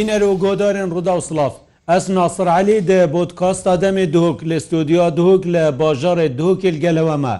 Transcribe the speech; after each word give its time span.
بینەر 0.00 0.22
و 0.32 0.34
گۆدارن 0.44 0.86
ڕوودا 0.92 1.14
و 1.18 1.22
سلااف 1.28 1.54
ئەس 1.92 2.04
ناسرعلی 2.18 2.78
دە 2.90 3.00
بۆتکاستا 3.16 3.74
دەمێ 3.82 4.06
دوک 4.16 4.38
لە 4.50 4.56
ستودیا 4.66 5.06
دوک 5.20 5.42
لە 5.54 5.64
باژارێ 5.80 6.26
دوکل 6.40 6.76
گەلەوەمە 6.84 7.36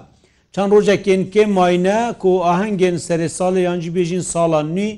چەند 0.55 0.71
ڕۆژەکەن 0.75 1.23
کێ 1.35 1.45
ماینە 1.57 2.01
و 2.33 2.33
ئاهنگێن 2.47 2.97
سەر 3.07 3.21
ساڵی 3.39 3.61
یانجی 3.69 3.91
بێژین 3.97 4.25
ساڵان 4.33 4.67
نوی 4.77 4.93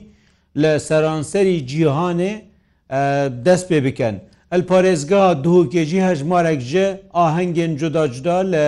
لە 0.63 0.73
سەرانسەری 0.89 1.59
جیهانێ 1.71 2.33
دەست 3.47 3.65
پێ 3.71 3.79
بکەن 3.87 4.17
ئەل 4.53 4.63
پارێزگا 4.71 5.23
دوکێژی 5.47 6.01
هەژمارێک 6.09 6.61
ژە 6.71 6.87
ئاهنگێن 7.19 7.73
جداجدا 7.81 8.39
لە 8.55 8.67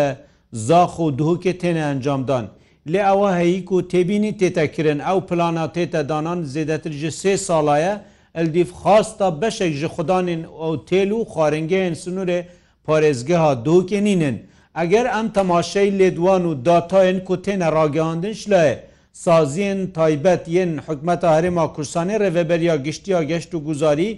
زاخ 0.69 0.93
و 1.05 1.09
دوکێ 1.21 1.53
تێنە 1.61 1.83
ئەنجامدان. 1.89 2.45
لێ 2.93 3.01
ئەوە 3.09 3.29
هەیک 3.41 3.69
و 3.75 3.79
تێبینی 3.93 4.33
تێتەکردن 4.41 4.99
ئەو 5.09 5.19
پلانە 5.29 5.65
تێتە 5.77 6.01
دانان 6.11 6.41
زێدەتر 6.53 6.93
ژ 7.01 7.03
سێ 7.21 7.35
ساڵایە 7.47 7.95
ئەلدیف 8.39 8.71
خاستا 8.83 9.29
بەشێک 9.43 9.73
ji 9.83 9.87
خودdanên 9.95 10.41
ئەو 10.61 10.75
تێل 10.89 11.11
و 11.17 11.21
خوارنگەیەن 11.33 11.95
سنوورێ 12.03 12.41
پارێزگەها 12.87 13.53
دوکەنینن 13.67 14.37
ئەگەر 14.79 15.07
ئەم 15.15 15.27
تەماشەی 15.37 15.91
لێدوان 15.99 16.43
و 16.51 16.53
داتاەن 16.67 17.19
کو 17.27 17.35
تێنە 17.45 17.69
ڕاگەاندن 17.77 18.35
شلایە 18.43 18.77
سازیên 19.25 19.79
تایبەت 19.97 20.45
yên 20.57 20.73
حکومەتە 20.87 21.29
هەرێما 21.37 21.67
کورسانê 21.75 22.17
reveberiya 22.25 22.75
گشتیا 22.87 23.21
گەشت 23.31 23.51
و 23.57 23.65
گوزاری 23.69 24.11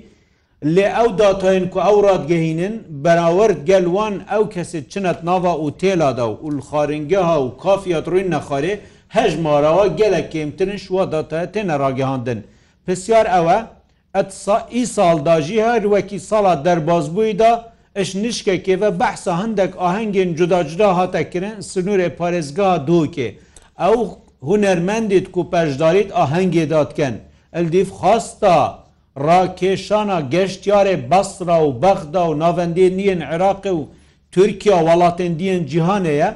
لێ 0.74 0.86
ئەو 0.96 1.08
داتاەن 1.20 1.64
ku 1.72 1.78
ئەو 1.86 1.96
ڕادگەهینن 2.06 2.74
بەراورد 3.04 3.60
gelwan 3.70 4.14
ئەو 4.32 4.44
kesê 4.54 4.80
çinet 4.92 5.20
nava 5.28 5.54
û 5.64 5.66
têlada 5.82 6.24
و 6.30 6.34
ul 6.48 6.58
xarنgeha 6.68 7.36
و 7.44 7.46
kafiyat 7.64 8.06
rûin 8.12 8.28
nexarê 8.36 8.72
hejmarawa 9.16 9.86
gelek 10.00 10.26
kêmtirin 10.34 10.80
şwa 10.84 11.04
dataya 11.12 11.46
têne 11.54 11.74
ragihandin. 11.82 12.40
Pisyar 12.86 13.26
ew 13.40 13.48
e 13.58 13.60
ئەئی 14.16 14.84
ساڵداژی 14.96 15.58
هەر 15.68 15.82
وەکی 15.92 16.18
ساڵا 16.30 16.54
دەربازبوویدا 16.66 17.52
ئەش 17.98 18.10
نیشکێکێ 18.22 18.76
بە 18.82 18.90
بەحسا 19.00 19.32
هەندێک 19.42 19.72
ئاهنگێن 19.82 20.30
جوداجدا 20.38 20.88
هاتەکردن 20.98 21.58
سنوورێ 21.70 22.08
پارێزگا 22.18 22.70
دووکێ 22.88 23.28
ئەو 23.82 23.98
هوەرمەندیت 24.48 25.26
کو 25.34 25.40
پەشداریت 25.52 26.08
ئاهەنگێ 26.18 26.64
دادکەن 26.74 27.14
ئەلدیف 27.56 27.88
خاستا 27.98 28.56
ڕاکێشانە 29.26 30.18
گەشتیارێ 30.34 30.96
بەسرا 31.10 31.58
و 31.66 31.70
بەخدا 31.82 32.22
و 32.28 32.38
ناوەندێ 32.42 32.86
نیەن 32.98 33.20
عێراقی 33.32 33.72
و 33.78 33.88
تورکیا 34.34 34.78
وڵاتێن 34.88 35.32
دیەن 35.40 35.62
جیهانەیە 35.70 36.28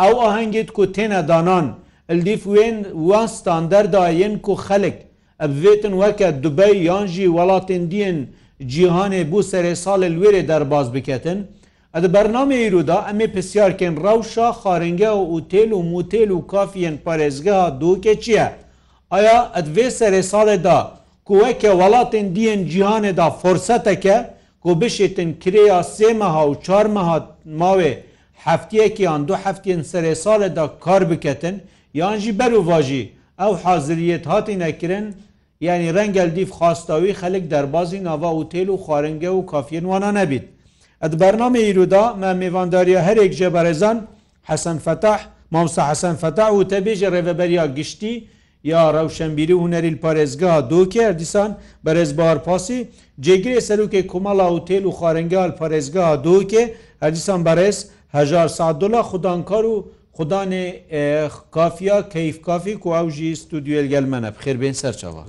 ئەو 0.00 0.14
ئاهەنگێت 0.22 0.68
کو 0.76 0.82
تێنە 0.94 1.20
دانان 1.30 1.66
ئەلدیف 2.10 2.42
وێن 2.54 2.78
وانستان 3.08 3.64
دەرداەن 3.72 4.34
کو 4.44 4.52
خەلک 4.66 4.96
ئەبێتن 5.42 5.92
وەکە 6.02 6.28
دوبەی 6.42 6.74
یانژی 6.88 7.32
وڵاتین 7.36 7.84
دیین 7.92 8.18
جیهانê 8.72 9.22
بû 9.30 9.40
serê 9.52 9.74
salê 9.84 10.08
wêrê 10.20 10.42
derbaz 10.48 10.86
biketin, 10.94 11.38
Ed 11.96 12.04
bername 12.14 12.54
îro 12.68 12.82
da 12.90 12.98
em 13.10 13.20
ê 13.26 13.28
pisyarkên 13.34 13.94
rewşa 14.06 14.48
xarenge 14.62 15.12
û 15.34 15.36
têl 15.52 15.70
û 15.78 15.80
mûtêl 15.92 16.28
û 16.36 16.46
kafiyên 16.52 16.96
parêzgeha 17.06 17.80
doke 17.80 18.20
çi 18.22 18.32
ye? 18.32 18.48
Aya 19.16 19.38
ed 19.58 19.66
vê 19.76 19.86
serê 19.98 20.22
salê 20.32 20.58
da 20.64 20.78
ku 21.26 21.34
weke 21.42 21.68
welatên 21.80 22.26
diyên 22.36 22.62
cihanê 22.72 23.16
da 23.16 23.30
forseteke 23.30 24.16
ku 24.62 24.70
bişêtin 24.80 25.30
kirêya 25.42 25.80
sêmeha 25.96 26.42
û 26.50 26.62
çarmeha 26.66 27.18
mavê 27.60 27.94
heftiyekî 28.44 29.08
an 29.08 29.28
du 29.28 29.32
heftiyên 29.44 29.80
serê 29.92 30.12
salê 30.24 30.56
da 30.56 30.70
kar 30.84 31.10
biketin, 31.10 31.62
yan 31.94 32.16
jî 32.22 32.38
ber 32.38 32.52
û 32.60 32.66
vajî 32.66 33.12
ew 33.38 33.52
haziriyet 33.64 34.26
hatî 34.26 34.58
nekirin, 34.58 35.06
یعنی 35.62 35.92
ڕەنگەل 35.92 36.30
دیف 36.36 36.50
خواستاوی 36.50 37.14
خەلک 37.14 37.42
دەربازی 37.52 37.98
ناوا 38.02 38.30
وتێل 38.40 38.68
و 38.68 38.76
خوارنگە 38.84 39.30
و 39.38 39.44
کافینوانە 39.52 40.10
نەبیت 40.18 40.44
ئەت 41.02 41.14
بەرنامە 41.20 41.58
ئیرودا 41.66 42.04
مە 42.20 42.30
میێوانداریە 42.40 43.00
هەرێک 43.08 43.32
جێ 43.38 43.48
بەرێزان 43.56 43.98
حەسەن 44.50 44.78
فتح 44.86 45.20
مامسا 45.52 45.82
حەسەن 45.90 46.16
فتح 46.22 46.48
و 46.52 46.60
تەبێژە 46.72 47.08
ڕێبەبەریا 47.14 47.66
گشتی 47.76 48.14
یا 48.70 48.82
ڕەوشەمبیری 48.94 49.58
هوەریل 49.62 49.96
پارێزگا 50.02 50.54
دۆکێ 50.72 51.06
دیسان 51.20 51.50
بەرێزبار 51.84 52.38
پاسی 52.46 52.80
جێگرێ 53.24 53.58
سەرکێ 53.68 54.02
کومەڵا 54.12 54.48
و 54.56 54.58
تێل 54.68 54.84
و 54.86 54.92
خوارنگال 54.98 55.50
پارێزگا 55.58 56.06
دۆکێ 56.26 56.64
هەردیسان 57.02 57.40
بەرێز 57.48 57.76
هزار 58.16 58.48
سا 58.56 58.72
دلار 58.80 59.02
خوددانکار 59.10 59.64
و 59.72 59.76
Xudanê 60.20 60.66
kafiya 61.52 62.08
keyfkafî 62.08 62.74
ku 62.82 62.88
ew 63.00 63.10
jî 63.16 63.36
studyoel 63.44 63.86
gel 63.94 64.02
me 64.12 64.22
ne 64.22 64.26
xêrbên 64.44 64.72
ser 64.72 64.94
çava 64.96 65.24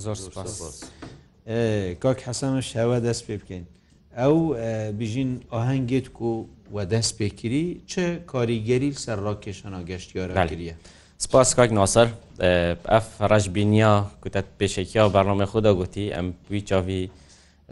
Kak 2.03 2.17
hesan 2.27 2.59
şeve 2.71 2.99
dest 3.03 3.23
pê 3.29 3.37
bikin. 3.41 3.63
Ew 4.17 4.39
bijîn 4.99 5.31
ahengêt 5.59 6.07
ku 6.13 6.47
we 6.71 6.83
dest 6.91 7.19
pêkirî 7.21 7.77
çi 7.87 8.19
karîgerî 8.27 8.93
ser 8.93 9.17
rakeşana 9.17 9.81
geştiyara 9.81 10.47
kiriye. 10.47 10.75
سپاس 11.27 11.49
کاک 11.57 11.69
ناسەر 11.79 12.07
ئەف 12.93 13.07
ڕژ 13.31 13.45
بینیا 13.55 13.93
کوتت 14.23 14.47
پێشێکیا 14.59 15.01
و 15.07 15.09
بەرنامە 15.15 15.45
خوددا 15.51 15.71
گوتی 15.79 16.05
ئەم 16.15 16.27
پوی 16.43 16.61
چاوی 16.69 17.03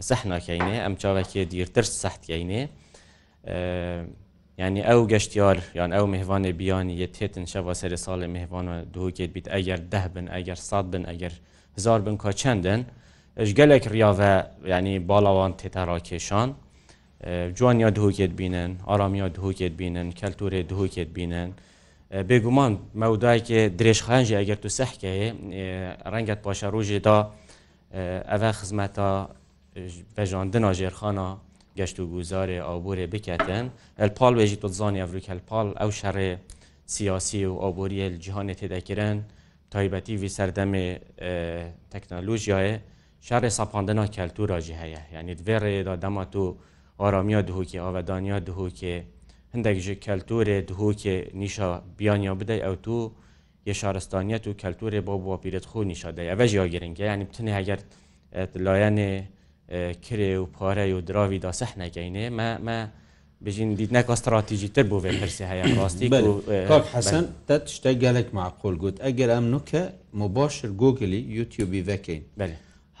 سەحناکەینێ 0.08 0.76
ئەم 0.84 0.94
چاوەکێ 1.02 1.42
دیرتر 1.52 1.84
سەحتکەینێ 2.02 2.60
یعنی 4.60 4.80
ئەو 4.88 5.00
گەشتیار 5.12 5.56
یان 5.78 5.90
ئەو 5.98 6.06
میهوانێ 6.14 6.52
بیانی 6.60 6.94
یە 7.04 7.08
تێتن 7.16 7.44
شەوا 7.52 7.74
سەر 7.82 7.92
ساڵێ 8.06 8.26
میهوانە 8.36 8.74
دووکێت 8.94 9.30
بیت 9.36 9.46
ئەگەر 9.54 9.80
ده 9.92 10.04
بن 10.14 10.26
ئەگەر 10.34 10.58
سات 10.70 10.86
بن 10.92 11.02
ئەگەر 11.10 11.32
هزار 11.78 12.00
بن 12.06 12.16
کاچەندن 12.24 12.80
ئەش 13.40 13.50
gelek 13.58 13.84
riyave 13.94 14.32
yani 14.72 14.96
balawan 15.10 15.52
têterakêşan 15.62 16.48
Cuaniya 17.58 17.90
duhokêt 17.96 18.32
bînin, 18.38 18.70
aramiya 18.86 19.26
duhokêt 19.34 19.72
bînin, 19.80 20.08
kelturê 20.20 20.62
duhokêt 20.70 21.08
bînin. 21.16 21.48
Bêguman 22.30 22.72
mewdayekê 23.04 23.60
dirêjxan 23.78 24.22
jî 24.28 24.34
eger 24.42 24.56
tu 24.62 24.68
sehkeyê 24.68 25.28
renget 26.14 26.40
paşa 26.44 26.68
rojê 26.74 27.00
da 27.04 27.16
ev 28.36 28.42
xizmeta 28.52 29.28
vejandina 30.16 30.70
jêrxana 30.80 31.28
گەشت 31.78 31.96
و 32.00 32.04
گوزارێ 32.14 32.58
ئابورێ 32.68 33.06
بکەتن 33.12 33.66
ئەلپال 34.00 34.32
وێژی 34.38 34.58
تۆزانی 34.62 35.00
ئەفریکەلپال 35.02 35.68
ئەو 35.80 35.90
شەڕێ 36.00 36.30
سیاسی 36.94 37.42
و 37.50 37.54
ئابوریە 37.62 38.06
جیهانێ 38.24 38.54
تێدەکردن 38.60 39.16
تایبەتی 39.74 40.16
وی 40.20 40.32
سەردەمێ 40.36 40.86
تەکنەلوژیایە 41.92 42.74
شارێ 43.26 43.50
سەپاندنا 43.58 44.04
کەلتوراژی 44.16 44.76
هەیە 44.82 45.02
یعنی 45.14 45.32
دوێڕێدا 45.38 45.94
دەما 46.04 46.24
تو 46.32 46.44
ئارامیا 47.00 47.40
دهوکی 47.48 47.78
ئاودانیا 47.84 48.38
دهوکێ 48.48 48.96
هەندێک 49.54 49.78
ji 49.86 49.92
کەلتورێ 50.06 50.56
دهوکێ 50.70 51.16
نیشا 51.42 51.68
بیانیا 51.98 52.34
بدەی 52.40 52.60
ئەو 52.66 52.76
تو 52.84 52.98
یە 53.68 53.72
شارستانیت 53.80 54.44
و 54.48 54.52
کەلتورێ 54.62 55.00
بۆ 55.06 55.14
بۆ 55.24 55.34
پیرت 55.42 55.64
خو 55.70 55.78
نیشادەی 55.92 56.28
ئەvە 56.32 56.44
ژیا 56.52 56.66
گرنگگە 56.74 57.06
ینی 57.12 57.26
بتنێ 57.30 57.50
هەگەر 57.58 57.80
لایەنێ 58.66 59.12
کرێ 60.06 60.32
و 60.42 60.44
پارەی 60.56 60.90
و 60.96 61.00
دراویدا 61.08 61.52
سەح 61.60 61.72
نەکەینێ 61.82 62.24
مە 62.66 62.78
بژین 63.44 63.70
دیتنەکە 63.80 64.10
استراتیژیتر 64.16 64.84
بۆ 64.90 64.96
بێ 65.04 65.12
پرسی 65.20 65.44
هەیە 65.52 65.64
ڕاستی 65.78 66.06
حەسەن 66.94 67.24
دە 67.48 67.56
تشتە 67.66 67.92
گەلک 68.04 68.26
معقۆل 68.38 68.74
گوت 68.82 68.96
ئەگەر 69.04 69.30
ئەم 69.34 69.46
نوکە 69.54 69.82
مباشر 70.22 70.68
گوگلی 70.82 71.20
یوتیوبی 71.36 71.82
بکەین 71.88 72.22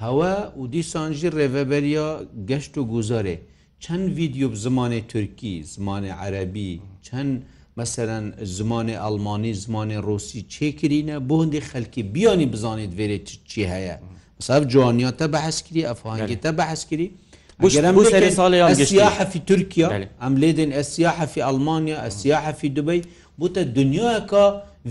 هەوە 0.04 0.32
و 0.60 0.62
دیسانژی 0.74 1.28
ڕێڤەبەریا 1.36 2.08
گەشت 2.50 2.74
و 2.78 2.82
گوزارێ 2.92 3.36
چەند 3.84 4.04
ویددیو 4.16 4.48
زمانی 4.64 5.00
تورکی 5.12 5.54
زمانی 5.74 6.12
عەربی 6.22 6.70
چەند 7.06 7.32
مثلەن 7.80 8.26
زمانی 8.56 8.96
ئەلمانی 9.04 9.52
زمانی 9.64 9.98
ڕۆسی 10.06 10.40
چێکرینە 10.54 11.16
بۆ 11.28 11.34
هەندی 11.42 11.60
خەلکی 11.70 12.02
بیانی 12.14 12.46
بزانیت 12.52 12.92
وێرێت 12.98 13.26
چی 13.50 13.62
هەیە. 13.72 13.96
سب 14.40 14.68
جوانیا 14.72 15.10
تا 15.10 15.26
بحث 15.28 15.62
کردی 15.62 15.82
ئەفهانگی 15.86 16.36
تا 16.42 16.50
بحث 16.52 16.80
کردی 16.90 17.10
سیاحە 18.92 19.24
في 19.32 19.38
تورکیا 19.46 19.88
ئەم 20.22 20.34
لێدن 20.42 20.70
ئەسیاحە 20.78 21.26
في 21.32 21.40
ئەلمانیا 21.48 21.98
ئەسیاحە 22.06 22.52
في 22.60 22.68
دوبی 22.68 23.00
بوتە 23.40 23.62
دنیاکە 23.78 24.44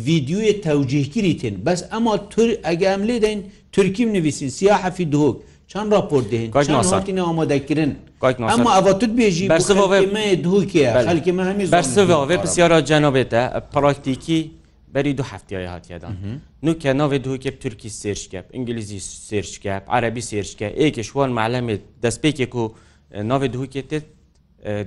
ویددیوی 0.06 0.54
تەوجهگیری 0.66 1.34
تێن 1.42 1.56
بەس 1.66 1.80
ئەما 1.94 2.14
تور 2.32 2.50
ئەگەم 2.68 3.02
لێدەین 3.10 3.40
تورکیم 3.76 4.10
نوویسین 4.18 4.50
سیاحە 4.60 4.90
في 4.98 5.06
دهۆک 5.14 5.38
چند 5.72 5.88
راپۆر 5.94 6.24
دێن 6.32 6.50
ئامادەکردن 7.30 7.92
ئەما 8.52 8.70
ئەوەتت 8.78 9.12
بێژی 9.20 9.46
دووکێ 10.46 10.84
خەکی 11.08 11.32
مەمی 11.38 11.66
بەرسێ 11.76 12.02
پرسیارە 12.40 12.78
جەنۆبێتە 12.90 13.42
پراکتیکی 13.74 14.42
بەری 14.94 15.14
دو 15.14 15.24
هەفتیای 15.24 15.66
هاتیەدان 15.74 16.14
نوکە 16.66 16.94
ناوێ 17.00 17.20
دوکێ 17.26 17.52
تورکی 17.62 17.90
سێرشکەپ 18.02 18.46
ئینگلیزی 18.54 19.00
سێرشکەپ 19.00 19.84
عربی 19.88 20.22
سێرشکە 20.22 20.68
ئێکشوان 20.82 21.30
معلمێت 21.38 21.82
دەستپێکێک 22.04 22.56
و 22.56 22.64
ناوێ 23.32 23.48
دوکێتێت 23.56 24.06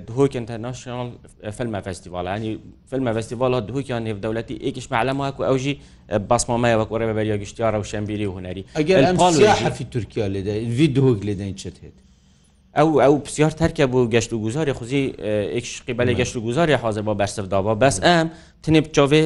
دهۆک 0.07 0.31
ئینتەرناشنال 0.39 1.09
فلمە 1.57 1.79
فستیڤال 1.85 2.25
ینی 2.37 2.51
فلمە 2.91 3.11
فستیڤالە 3.17 3.59
دهوکیان 3.67 4.01
نێودەولەتی 4.07 4.55
ئێکش 4.65 4.87
معلەماکو 4.93 5.41
ئەوژی 5.49 5.73
باسمامایە 6.31 6.75
وەک 6.81 6.89
وەرە 6.93 7.05
بەبەریا 7.09 7.37
گشتیارە 7.43 7.77
و 7.81 7.83
شەمبیری 7.91 8.25
و 8.27 8.31
هوەری 8.37 8.63
ئەگەرفی 8.79 9.85
تورکیا 9.93 10.27
لێدا 10.33 10.53
وی 10.77 10.87
دهۆک 10.97 11.19
لێدەین 11.27 11.55
چت 11.61 11.77
هێت 11.83 11.97
ئەو 12.77 12.89
ئەو 13.03 13.15
پسیار 13.27 13.51
تەرکە 13.61 13.83
بوو 13.91 14.11
گەشت 14.13 14.31
و 14.33 14.37
گوزاری 14.45 14.73
خوزی 14.73 15.03
ئێکشقی 15.55 15.93
بەلێ 15.99 16.13
گەشت 16.19 16.35
و 16.35 16.39
گوزاری 16.45 16.73
حاضر 16.83 17.01
بۆ 17.07 17.13
بەرسەدابا 17.21 17.73
بەس 17.83 17.97
ئەم 18.07 18.27
تنێ 18.63 18.81
بچۆێ 18.85 19.23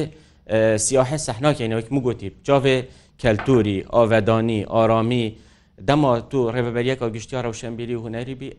سیاح 0.76 1.16
سەحناکەینەوەک 1.16 1.86
مگوتی 1.94 2.28
بچاوێ 2.36 2.76
کەلتوری 3.22 3.78
ئاودانی 3.94 4.60
ئارامی 4.74 5.26
دەما 5.88 6.10
تو 6.30 6.38
ڕێبەبەریەکە 6.54 7.06
گشتیا 7.16 7.38
ڕەوشەمبیلی 7.46 7.94
و 7.96 8.00
هوەریبی 8.06 8.50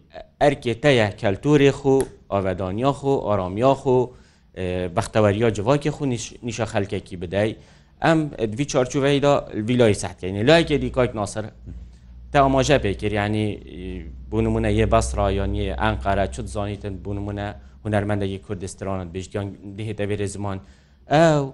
ئەرکێ 0.42 0.74
تەیە 0.84 1.08
کەلتوری 1.22 1.72
خو 1.72 1.96
ئاودانیا 2.32 2.92
خو 3.00 3.12
ئارامیا 3.28 3.74
خو 3.82 3.98
بەختەوەریا 4.96 5.50
جوواکی 5.58 5.90
خو 5.96 6.04
نیشە 6.48 6.66
خەلکێکی 6.74 7.16
بدەی 7.24 7.52
ئەم 8.04 8.20
دوی 8.54 8.66
چارچوەیدا 8.72 9.34
ویلای 9.68 9.94
سەحکەینی 10.02 10.44
لایەکێ 10.50 10.76
دیکایک 10.84 11.12
ناسەر 11.20 11.46
te 12.34 12.38
amaje 12.40 12.78
pêkir 12.86 13.12
yanî 13.12 13.46
bûnmune 14.32 14.70
yê 14.80 14.86
besra 14.92 15.32
yanî 15.40 15.64
enqere 15.88 16.26
çi 16.34 16.42
zanîtin 16.56 16.94
bûnmune 17.06 17.48
hunermendekî 17.84 18.40
Kurdistanê 18.48 19.06
bêjgan 19.16 19.46
dihê 19.78 19.94
te 20.00 20.06
vê 20.10 20.28
ziman 20.28 20.58
ew 21.08 21.50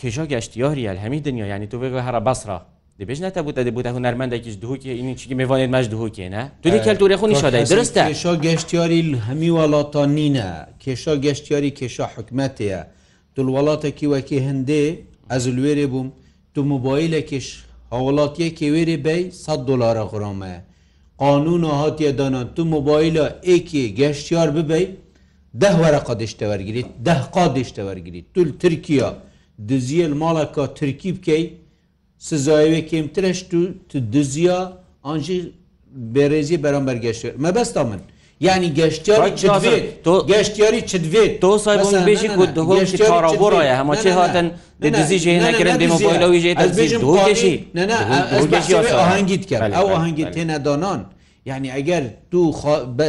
کێژۆ 0.00 0.24
گەشتیۆریە 0.32 0.92
هەمی 1.04 1.20
دنیا 1.28 1.46
ینی 1.52 1.66
تو 1.72 1.76
بگو 1.84 1.98
هەرە 2.06 2.20
بەسرا 2.28 2.58
دەبێژ 3.00 3.18
نەتەبووتە 3.26 3.60
دەبووتە 3.68 3.90
هوەرمەندێکیش 3.96 4.56
دووکێ 4.62 4.92
اینی 4.98 5.14
چی 5.20 5.34
میوانێت 5.40 5.70
مەش 5.74 5.86
دووکێنە 5.94 6.42
دوی 6.64 6.78
کەلتوری 6.86 7.16
خونی 7.20 7.34
شدای 7.42 7.64
درستە 7.74 8.00
کێشا 8.08 8.32
گەشتیاری 8.46 9.00
هەمی 9.28 9.50
وڵاتە 9.58 10.02
نینە 10.16 10.50
کێشا 10.82 11.14
گەشتیاری 11.26 11.70
کێشا 11.78 12.06
حکومەتەیە 12.14 12.80
دڵوڵاتێکی 13.36 14.06
وەکی 14.12 14.38
هەندێ 14.48 14.82
ئەز 15.30 15.44
لێرێ 15.56 15.86
بووم 15.92 16.08
تو 16.54 16.60
موبایلێکیش 16.72 17.46
هەوڵاتیە 17.92 18.48
کێوێری 18.58 18.98
بەی 19.06 19.22
100 19.32 19.66
دلارە 19.68 20.04
غڕۆمە 20.10 20.54
قانون 21.22 21.62
و 21.64 21.72
هااتە 21.80 22.08
دانان 22.20 22.46
تو 22.54 22.62
موبایلە 22.74 23.26
ئێکی 23.48 23.82
گەشتیار 24.00 24.48
ببەی 24.56 24.86
ده 25.60 25.70
وەرە 25.80 26.00
قادشتە 26.06 26.44
وەرگیت 26.50 26.88
ده 27.06 27.16
قادشتە 27.34 27.82
وەرگیت 27.88 28.26
تول 28.34 28.48
ترکیا 28.60 29.10
diziye 29.68 30.08
malaka 30.08 30.74
Tirkî 30.74 31.16
bikey 31.16 31.54
sizayê 32.30 32.80
kêmtireş 32.90 33.38
tu 33.50 33.60
tu 33.88 34.12
diziya 34.12 34.72
an 35.04 35.18
jî 35.18 35.38
berêzî 36.14 36.62
beramber 36.62 36.94
geştir 36.94 37.34
me 37.36 37.54
besta 37.54 37.84
min 37.84 38.00
yani 38.40 38.74
geştyarî 38.74 39.30
geştyarî 40.30 40.76
çidvê 40.86 41.40
to 41.40 41.56
saybêjî 41.56 42.34
ku 42.36 42.46
dihoraboraya 43.00 43.78
hema 43.78 43.94
çê 43.96 44.10
hatin 44.10 44.52
di 44.82 44.94
dizî 44.94 45.14
jê 45.28 45.42
nekirin 45.44 45.70
dêmoboylawî 45.70 46.54
jê 46.76 47.30
geşî 48.50 48.76
ahengî 48.94 49.42
dike 49.42 49.54
ew 49.54 49.76
ahengî 49.92 50.22
têne 50.24 50.64
danan 50.64 51.04
yani 51.44 51.68
eger 51.76 52.04
tu 52.30 52.52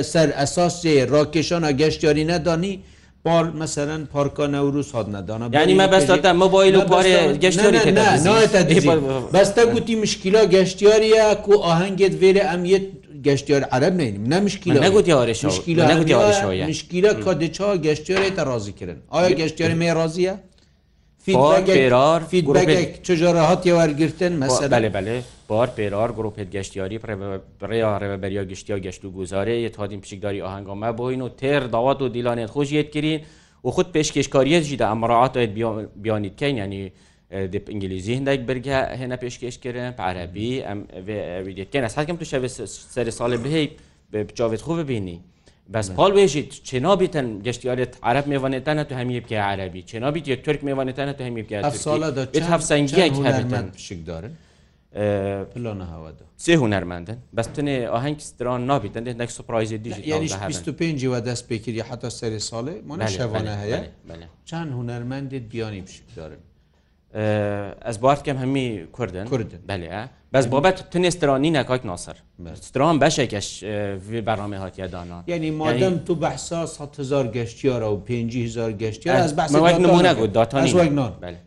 ser 0.04 0.30
esasê 0.30 1.12
rakeşana 1.12 1.72
geştyarî 1.72 2.28
nedanî 2.28 2.80
پار 3.24 3.52
مثلا 3.52 4.06
پارکا 4.14 4.48
نوروز 4.48 4.92
هاد 4.92 5.16
ندانه 5.16 5.50
یعنی 5.54 5.74
من 5.74 5.88
بس 5.88 6.06
دادم 6.08 6.32
موبایل 6.36 6.76
و 6.76 6.82
پار 6.82 7.04
گشتیاری 7.38 7.80
که 7.80 7.92
بسته 9.34 9.66
گوتی 9.66 9.96
مشکلا 9.96 10.46
گشتیاریه 10.46 11.36
که 11.48 11.56
آهنگت 11.60 12.16
ویره 12.16 12.44
ام 12.46 12.66
یه 12.66 12.86
گشتیار 13.24 13.64
عرب 13.64 13.94
نیم 13.94 14.24
نه 14.28 14.40
مشکل 14.40 14.84
نگوت 14.84 15.08
یارش 15.08 15.46
مشکل 15.46 15.82
نگوت 15.82 16.10
یارش 16.10 16.68
مشکل 16.70 17.14
کادچا 17.14 17.78
گشتیاری 17.78 18.30
ترازی 18.30 18.72
کردن 18.74 18.98
آیا 19.10 19.30
گشتیاری 19.36 19.74
می 19.74 19.92
راضیه 19.92 20.38
چجارە 21.36 23.42
هاتی 23.42 23.72
وەرگتن 23.76 24.34
مەسەلێ 24.40 24.78
بار 25.52 25.68
پێرار 25.78 26.10
گرروپێت 26.18 26.50
گەشتیاری 26.56 26.98
ڕێیا 27.70 27.90
ڕێبەریا 28.02 28.44
گشتیا 28.52 28.78
گەشت 28.86 29.02
و 29.06 29.10
گوزارەیە 29.18 29.70
تادیم 29.78 30.02
پشکداری 30.06 30.44
ئاهنگامە 30.46 30.90
بۆین 31.00 31.22
و 31.26 31.28
تێر 31.42 31.62
داوات 31.74 32.00
و 32.02 32.08
دیلانێت 32.16 32.50
خۆشیت 32.56 32.90
کردین 32.96 33.20
و 33.66 33.68
خود 33.76 33.88
پێشکێشکاریت 33.96 34.64
ژیدا 34.70 34.86
ئەمڕاتێت 34.92 35.52
بیانیتکەین 36.04 36.56
ینی 36.64 36.84
دپ 37.54 37.66
ئینگلیزی 37.72 38.14
هەندێک 38.18 38.42
برگە 38.50 38.78
هێنە 39.00 39.18
پێشکێشکردن 39.24 39.90
عربی 40.08 40.52
ئەم 40.68 40.80
ویدێتکەین 41.48 41.84
ئەس 41.88 41.96
حکەم 42.00 42.18
تو 42.20 42.26
شەوێ 42.32 42.50
سەری 42.96 43.12
ساڵێ 43.20 43.38
بهەیە 43.44 43.70
بچاوێت 44.30 44.62
خوب 44.68 44.78
ببینی. 44.84 45.18
بەس 45.74 45.88
پاڵ 45.98 46.12
وێژیت 46.18 46.52
چێنابیتەن 46.68 47.28
گەشتیارێت 47.46 47.94
عرب 48.10 48.26
میێوانێتانە 48.32 48.84
تو 48.90 48.94
هەمی 49.00 49.20
بکە 49.24 49.38
عربی 49.52 49.82
چێنابیت 49.90 50.26
یەک 50.34 50.42
ترک 50.46 50.60
میێوانێتانە 50.68 51.14
تو 51.18 51.22
هەمی 51.28 51.42
بکە 51.46 51.56
هەفسەنگیەک 52.54 53.12
هەرمەند 53.28 53.72
شکدارن 53.88 54.34
پلۆە 55.54 55.86
هەوادا 55.94 56.26
سێ 56.46 56.54
هوەرمەندن 56.62 57.18
بەستێ 57.38 57.76
ئاهنگ 57.94 58.18
ستران 58.30 58.62
نابیتن 58.72 59.04
نەک 59.22 59.30
سپرایزی 59.38 59.78
دیژی 59.84 60.12
پێنجی 60.80 61.08
وە 61.14 61.20
دەست 61.28 61.44
پێکردی 61.50 61.82
حتا 61.90 62.10
سەری 62.20 62.42
ساڵێ 62.50 62.76
منە 62.90 63.08
شەوانە 63.18 63.56
هەیە 63.62 63.80
چەند 64.50 64.70
هوەرمەندێت 64.78 65.46
بیانی 65.52 65.82
پشکدارن 65.88 66.42
ez 67.86 67.98
barkem 68.02 68.38
hemî 68.38 68.86
Kurdin 68.92 69.26
Kurdin 69.26 69.60
belê 69.68 70.08
Bez 70.34 70.52
babet 70.52 70.80
tunê 70.94 71.12
stranîne 71.12 71.66
kayk 71.66 71.84
nasir 71.86 72.14
Stran 72.62 73.02
beşekeş 73.02 73.64
vê 74.10 74.24
berramê 74.28 74.56
hatiye 74.56 74.92
dana 74.92 75.24
Yenî 75.28 75.52
madem 75.52 76.06
tu 76.06 76.22
behsa 76.22 76.64
1000 76.68 77.32
geştiyara 77.32 77.86
û 77.86 78.08
5000 78.08 78.78
geştiyar 78.78 79.28
nimune 79.80 80.14
got 80.14 80.36
datan 80.36 80.66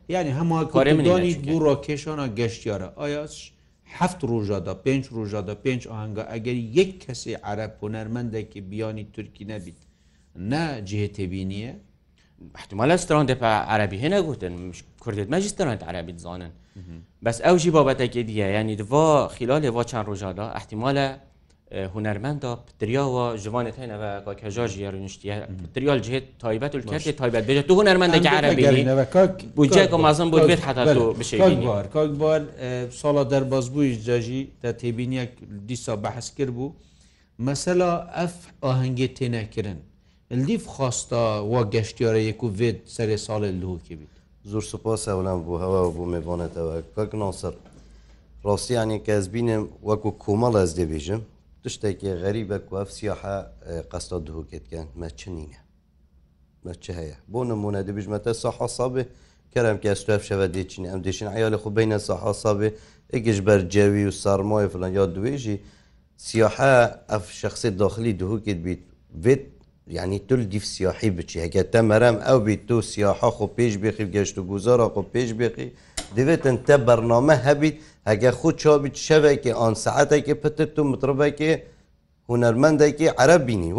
Yani 0.08 0.34
hema 0.34 0.68
korî 0.68 0.90
bû 0.90 1.60
rokeşana 1.60 2.26
geştiyara 2.26 2.94
aya 2.96 3.26
heft 3.84 4.24
rojada 4.24 4.84
5 4.84 5.12
rojada 5.12 5.64
5 5.64 5.86
ahanga 5.86 6.28
eger 6.34 6.54
yek 6.54 7.04
kesê 7.04 7.38
ereb 7.42 7.70
hunermendekî 7.82 8.70
biyanî 8.70 9.12
Türkî 9.12 9.48
nebît 9.48 9.74
ne 10.38 10.80
cihetebîniye 10.86 11.76
احتمالە 12.60 12.96
ستران 13.02 13.26
دەپ 13.30 13.42
عربی 13.72 13.98
هێنە 14.04 14.18
گوتن 14.26 14.54
کوردێت 15.04 15.28
مەژی 15.34 15.48
سترانت 15.54 15.82
عربی 15.88 16.12
زانن 16.26 16.52
بەس 17.26 17.38
ئەو 17.46 17.56
ژی 17.62 17.70
بابەتێکی 17.76 18.22
دیە 18.30 18.48
ینی 18.60 18.76
دوا 18.76 19.28
خیلا 19.36 19.56
لێوا 19.64 19.82
چەند 19.90 20.06
ڕۆژادا 20.10 20.46
احتیمالە 20.58 21.06
هوەرمەندا 21.94 22.50
پتریاوە 22.66 23.24
ژوانت 23.44 23.74
هێنەوە 23.80 24.08
کاکەژاژ 24.26 24.72
ێڕنیشتە 24.86 25.32
پتریال 25.62 26.00
جێت 26.06 26.24
تایبەت 26.42 26.72
کردی 26.90 27.12
تایبەت 27.20 27.44
بێت 27.48 27.58
تو 27.68 27.74
هوەرمەندەکی 27.80 28.30
عربی 28.38 28.64
بجێک 29.56 29.92
مازم 30.06 30.28
بۆ 30.32 30.38
بێت 30.48 30.60
حتا 30.66 30.82
بشێبار 31.18 31.84
کاکبار 31.96 32.40
ساڵا 33.00 33.22
دەرباز 33.32 33.66
بووی 33.74 33.90
جاژی 34.08 34.40
تا 34.62 34.70
تێبینیەک 34.80 35.32
دیسا 35.68 35.94
بەحس 36.04 36.28
کرد 36.36 36.52
بوو 36.56 36.76
مەسەلا 37.46 37.92
ئەف 38.18 38.34
ئاهەنگێت 38.64 39.12
تێنەکردن 39.18 39.80
لیف 40.30 40.66
خواستا 40.66 41.44
و 41.46 41.64
گەشتیارە 41.74 42.22
یەک 42.30 42.44
و 42.44 42.48
vێت 42.56 42.78
سەرێ 42.96 43.16
ساڵێ 43.26 43.50
لوکی 43.60 43.96
بیت 43.96 44.14
زۆر 44.44 44.62
سپاس 44.72 45.08
ئەولام 45.08 45.38
بوو 45.44 45.58
هەوا 45.64 45.80
بوو 45.96 46.06
مێبانێتەوە 46.14 46.74
پک 46.94 47.10
ناسەر 47.20 47.54
ڕاستیانی 48.46 48.98
کەس 49.06 49.24
بینم 49.34 49.62
وەکو 49.88 50.10
کۆمەڵ 50.24 50.54
ئەس 50.60 50.72
دەبێژم 50.80 51.22
tiştekî 51.64 52.10
xerîbek 52.22 52.62
ku 52.68 52.74
ev 52.82 52.86
siyaha 52.96 53.38
qesta 53.90 54.18
dihoketken 54.26 54.86
me 55.00 55.08
çinîne 55.18 55.60
me 56.64 56.72
çi 56.82 56.92
heye 56.98 57.16
Bo 57.28 57.40
nimûne 57.48 57.80
dibij 57.88 58.06
me 58.12 58.18
te 58.22 58.34
saha 58.34 58.68
sabê 58.78 59.02
kerem 59.54 59.80
kes 59.80 60.00
tu 60.04 60.12
ev 60.12 60.20
şeve 60.28 60.46
dêçin 60.56 60.84
em 60.92 60.98
dêşin 61.06 61.28
eyalê 61.36 61.58
xu 61.62 61.76
beyne 61.76 61.98
saha 61.98 62.30
sabê 62.44 62.68
egij 63.16 63.46
ber 63.46 63.60
cevî 63.74 64.02
û 64.10 64.12
sarmayê 64.22 64.68
filan 64.72 64.88
ya 64.88 65.04
duê 65.16 65.36
jî 65.36 65.60
siyaha 66.16 66.74
ev 67.16 67.22
şexsê 67.40 67.78
daxilî 67.78 68.12
dihokket 68.20 68.58
bît 68.66 68.80
vê 69.24 69.34
یعنی 69.90 70.18
تل 70.28 70.42
دیف 70.52 70.64
سیاحی 70.72 71.10
بچی 71.18 71.36
هەگە 71.44 71.62
تەمەرەم 71.74 72.16
ئەو 72.26 72.38
بیت 72.46 72.62
تۆ 72.68 72.76
سیاحە 72.92 73.30
خۆ 73.36 73.46
پێش 73.56 73.72
بێخی 73.82 74.06
گەشت 74.14 74.36
و 74.38 74.42
گوزارە 74.52 74.86
خۆ 74.94 75.02
پێش 75.14 75.30
بێخی 75.40 75.68
دەوێتن 76.16 76.56
تە 76.66 76.76
بەرنامە 76.86 77.34
هەبیت 77.46 77.76
هەگە 78.10 78.30
خود 78.38 78.54
چابیت 78.62 78.96
شەوێکی 79.06 79.52
ئان 79.60 79.74
سعاتێکی 79.84 80.34
پتر 80.42 80.66
تو 80.74 80.82
متربەکی 80.92 81.52
هوەرمەندێکی 82.28 83.08
عربینی 83.22 83.70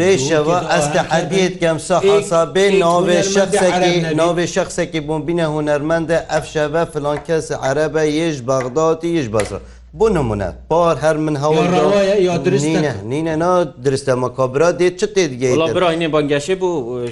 پێشەوە 0.00 0.58
ئەستا 0.72 1.02
حەدیت 1.12 1.54
کەم 1.62 1.78
سەحسا 1.88 2.42
بێ 2.54 2.66
ناوێ 2.82 3.18
شخصێکی 3.36 3.94
ناوێ 4.20 4.46
شخصێکی 4.56 5.00
بۆبینە 5.08 5.46
هوەرمەندە 5.52 6.18
ئەفشەوە 6.32 6.82
فلانکەس 6.92 7.46
عربە 7.66 8.02
یش 8.20 8.36
بەغداتی 8.48 9.10
یش 9.20 9.28
بەسە. 9.36 9.58
بۆ 10.00 10.06
نمونە 10.16 10.48
پار 10.70 10.96
هەر 11.04 11.16
من 11.24 11.36
هەوڵڕواە 11.42 12.02
یا 12.28 12.34
درستە 12.46 12.80
نینە 13.10 13.34
نا 13.42 13.50
درستە 13.86 14.12
مەکبرا 14.22 14.70
دێت 14.80 14.94
چ 15.00 15.02
تێگەینێ 15.14 16.08
بانگەشێ 16.14 16.54
بۆ 16.62 16.70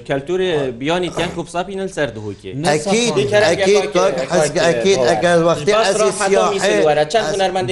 کەلتورێ 0.08 0.52
بیانی 0.80 1.08
تیان 1.16 1.28
کوپساپی 1.36 1.74
نل 1.80 1.88
سەر 1.96 2.08
دهوکێ 2.16 2.52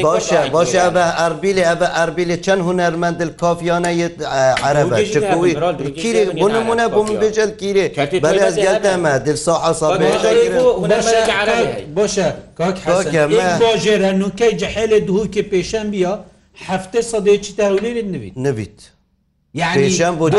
باشە 0.06 0.40
باشە 0.56 0.78
ئەە 0.86 1.06
ئەربیلی 1.20 1.62
ئەە 1.68 1.88
ئەربیلی 1.96 2.36
چەند 2.44 2.62
هوەرمەندل 2.66 3.28
کافیانە 3.42 3.90
عربە 4.68 4.98
کیرێ 6.00 6.22
بۆ 6.42 6.48
نمونە 6.54 6.84
بۆ 6.96 7.00
من 7.08 7.16
بێجل 7.22 7.50
کیرێ 7.60 7.86
بەلێ 8.24 8.42
ئەمە 8.58 9.18
دل 9.26 9.36
ساحە 9.46 9.72
سا 9.80 9.88
باشە 11.96 12.28
ژێرە 13.82 14.10
نوکەی 14.20 14.54
جەحێلێ 14.60 14.98
دووکێ 15.08 15.42
پێشەم 15.50 15.86
بیە 15.92 16.12
هەفتە 16.66 17.00
سەدەیەکی 17.10 17.52
تاولێت 17.58 18.06
نویت 18.14 18.34
نەبییت. 18.46 18.78
یعنیشم 19.56 20.14
بود 20.16 20.34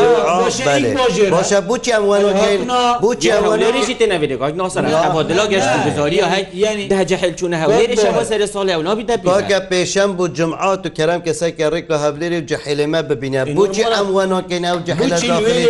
باشه 1.32 1.62
بوچم 1.62 2.06
ولوکین 2.10 2.62
بوچم 3.02 3.48
ولوریشی 3.50 3.96
تنویده 3.96 4.38
که 4.38 4.52
ناصر 4.52 4.82
تبادلا 4.90 5.48
گشت 5.48 5.86
گذاری 5.88 6.20
های 6.20 6.44
یعنی 6.54 6.88
ده 6.88 7.06
جهل 7.06 7.34
چونه 7.34 7.58
هولیری 7.58 7.96
شما 7.96 8.24
سر 8.24 8.46
سال 8.46 8.70
اونا 8.70 8.96
بید 8.96 9.12
بینا 9.22 9.42
که 9.42 9.60
پیشم 9.60 10.14
بود 10.14 10.34
جمعات 10.36 10.86
و 10.86 10.90
کرم 10.90 11.22
کسای 11.22 11.52
که 11.52 11.70
ریک 11.70 11.86
هولیری 11.90 12.38
و 12.38 12.42
جهل 12.42 12.86
ما 12.86 13.02
ببینه 13.02 13.46
بوچی 13.46 13.84
ام 13.84 14.16
وناکین 14.16 14.66
او 14.66 14.80
جهل 14.80 15.10
داخلی 15.10 15.68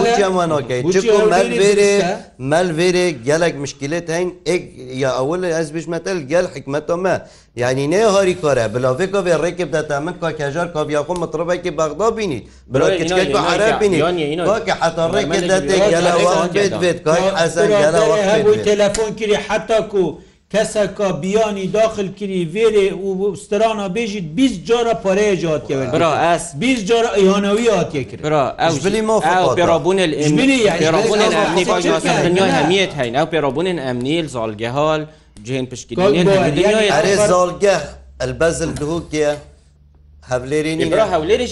بوچی 0.00 0.22
ام 0.22 0.36
وناکین 0.36 0.90
چکو 0.90 1.26
مل 1.28 1.52
ویره 1.52 2.16
مل 2.38 2.70
ویره 2.72 3.12
گلک 3.12 3.54
مشکلت 3.54 4.10
هین 4.10 4.32
اگ 4.46 4.62
یا 4.94 5.18
اول 5.22 5.44
از 5.44 5.72
بشمتل 5.72 6.18
گل 6.20 6.44
حکمت 6.46 6.90
ما 6.90 7.18
یعنی 7.56 7.86
نێ 7.92 8.06
هاری 8.14 8.34
کۆرە 8.42 8.66
بلاوێکۆ 8.74 9.20
بێ 9.20 9.36
ڕێکی 9.42 9.64
بدەتا 9.72 9.98
من 10.04 10.14
کاکەژار 10.22 10.68
کابیاخۆ 10.74 11.14
مطربێکی 11.22 11.70
بەغدا 11.78 12.08
بینیت 12.16 12.42
بلکە 12.72 13.36
عرا 13.50 13.68
بینیکە 13.80 14.70
حتا 14.82 15.04
ڕێکی 15.14 15.40
دەتێکێت 15.50 16.74
بێت 16.82 16.98
تەلەفۆن 18.68 19.10
کری 19.18 19.36
حتاکو. 19.48 20.18
کەسەکە 20.54 21.08
بیانی 21.22 21.66
داخل 21.66 22.08
کردی 22.18 22.42
وێرێ 22.54 22.88
و 22.98 23.34
سترانە 23.42 23.86
بێژیت 23.94 24.24
20 24.36 24.66
جارە 24.66 24.94
پارەیە 25.04 25.36
جاتکەوێت 25.42 25.90
برا 25.94 26.12
ئەس 26.26 26.44
20 26.54 26.84
جار 26.84 27.04
ئەیانەوی 27.04 27.68
هاتیە 27.70 28.02
کرد 28.10 28.22
برا 28.22 28.54
پێڕابوونێت 29.56 30.26
هەمیت 32.62 32.92
هەین 32.98 33.14
ئەو 33.16 33.26
پێڕابوونێن 33.30 33.78
ئەمنیل 33.86 34.26
زالگەهال 34.32 35.04
cihên 35.44 35.66
piştgirê 35.66 37.16
zalgeh 37.26 37.80
elbezil 38.20 38.68
dihûkiye 38.76 39.34
hevlêrînî 40.30 40.82
hevlêrî 40.84 41.42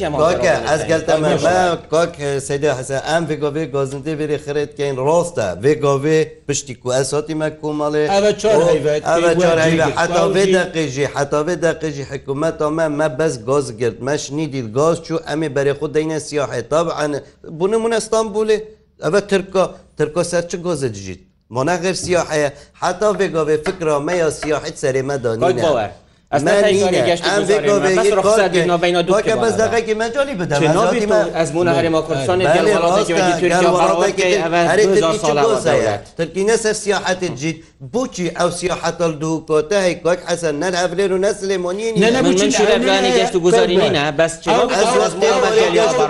ez 0.74 0.86
gel 0.88 1.00
te 1.00 1.16
kak 1.90 2.18
sedê 2.20 2.78
hese 2.78 2.94
em 3.14 3.22
vê 3.28 3.36
govê 3.42 3.64
gazintê 3.70 4.12
verê 4.20 4.36
xiretkeyin 4.44 4.96
rast 5.06 5.38
e 5.38 5.42
vê 5.42 5.72
govê 5.84 6.18
piştî 6.48 6.80
ku 6.80 6.94
ez 6.94 7.12
hatî 7.12 7.34
me 7.34 7.48
komalê 7.62 8.02
heta 9.96 10.24
vê 10.34 10.44
deqêjî 10.56 11.06
heta 11.20 11.38
vê 11.40 11.54
deqêjî 11.64 12.04
hikumeta 12.14 12.70
me 12.70 12.88
me 12.88 13.18
bez 13.18 13.44
gaz 13.44 13.76
girt 13.76 14.00
meş 14.02 14.30
nîdîl 14.30 14.72
gaz 14.72 14.98
çû 14.98 15.14
em 15.32 15.42
ê 15.42 15.48
berê 15.56 15.72
xu 15.78 15.94
deyne 15.94 16.16
siyahê 16.16 16.68
tab 16.68 16.88
bunu 17.48 17.78
min 17.78 17.90
İstanbulê 17.90 18.64
ev 19.02 19.20
Tirka 19.28 19.70
Tirka 19.96 20.24
ser 20.24 20.48
çi 20.48 20.56
gazê 20.58 20.94
dijît 20.94 21.27
مۆنا 21.54 21.74
غیر 21.84 21.96
سیاحەیە 22.04 22.50
حتا 22.82 23.08
بێگا 23.18 23.42
بێ 23.48 23.56
فکرا 23.66 23.96
مەیا 24.08 24.28
سیاحت 24.40 24.74
سەرێمە 24.82 25.16
دانی 25.24 25.52
بەزدەقێکی 26.28 26.84
مەجای 30.02 30.34
بدە 30.40 30.56
ئەس 31.40 31.50
بوون 31.54 31.68
هەرێمە 31.76 32.00
کوردستانی 32.06 32.44
ترکی 36.18 36.44
نەسەر 36.50 36.74
سیاحەتی 36.82 37.28
جیت 37.40 37.56
بچی 37.94 38.26
ئەو 38.38 38.50
سیاحەتەل 38.60 39.12
دوو 39.22 39.44
کۆتەی 39.50 39.94
کۆک 40.04 40.20
حەسە 40.28 40.50
نەر 40.62 40.72
ئەفرێن 40.80 41.12
و 41.16 41.18
نەسلێمۆنی 41.24 41.86
نەبووانی 42.16 43.10
گەشت 43.18 43.34
و 43.36 43.40
گوزارینە 43.46 44.04
بەس 44.18 44.32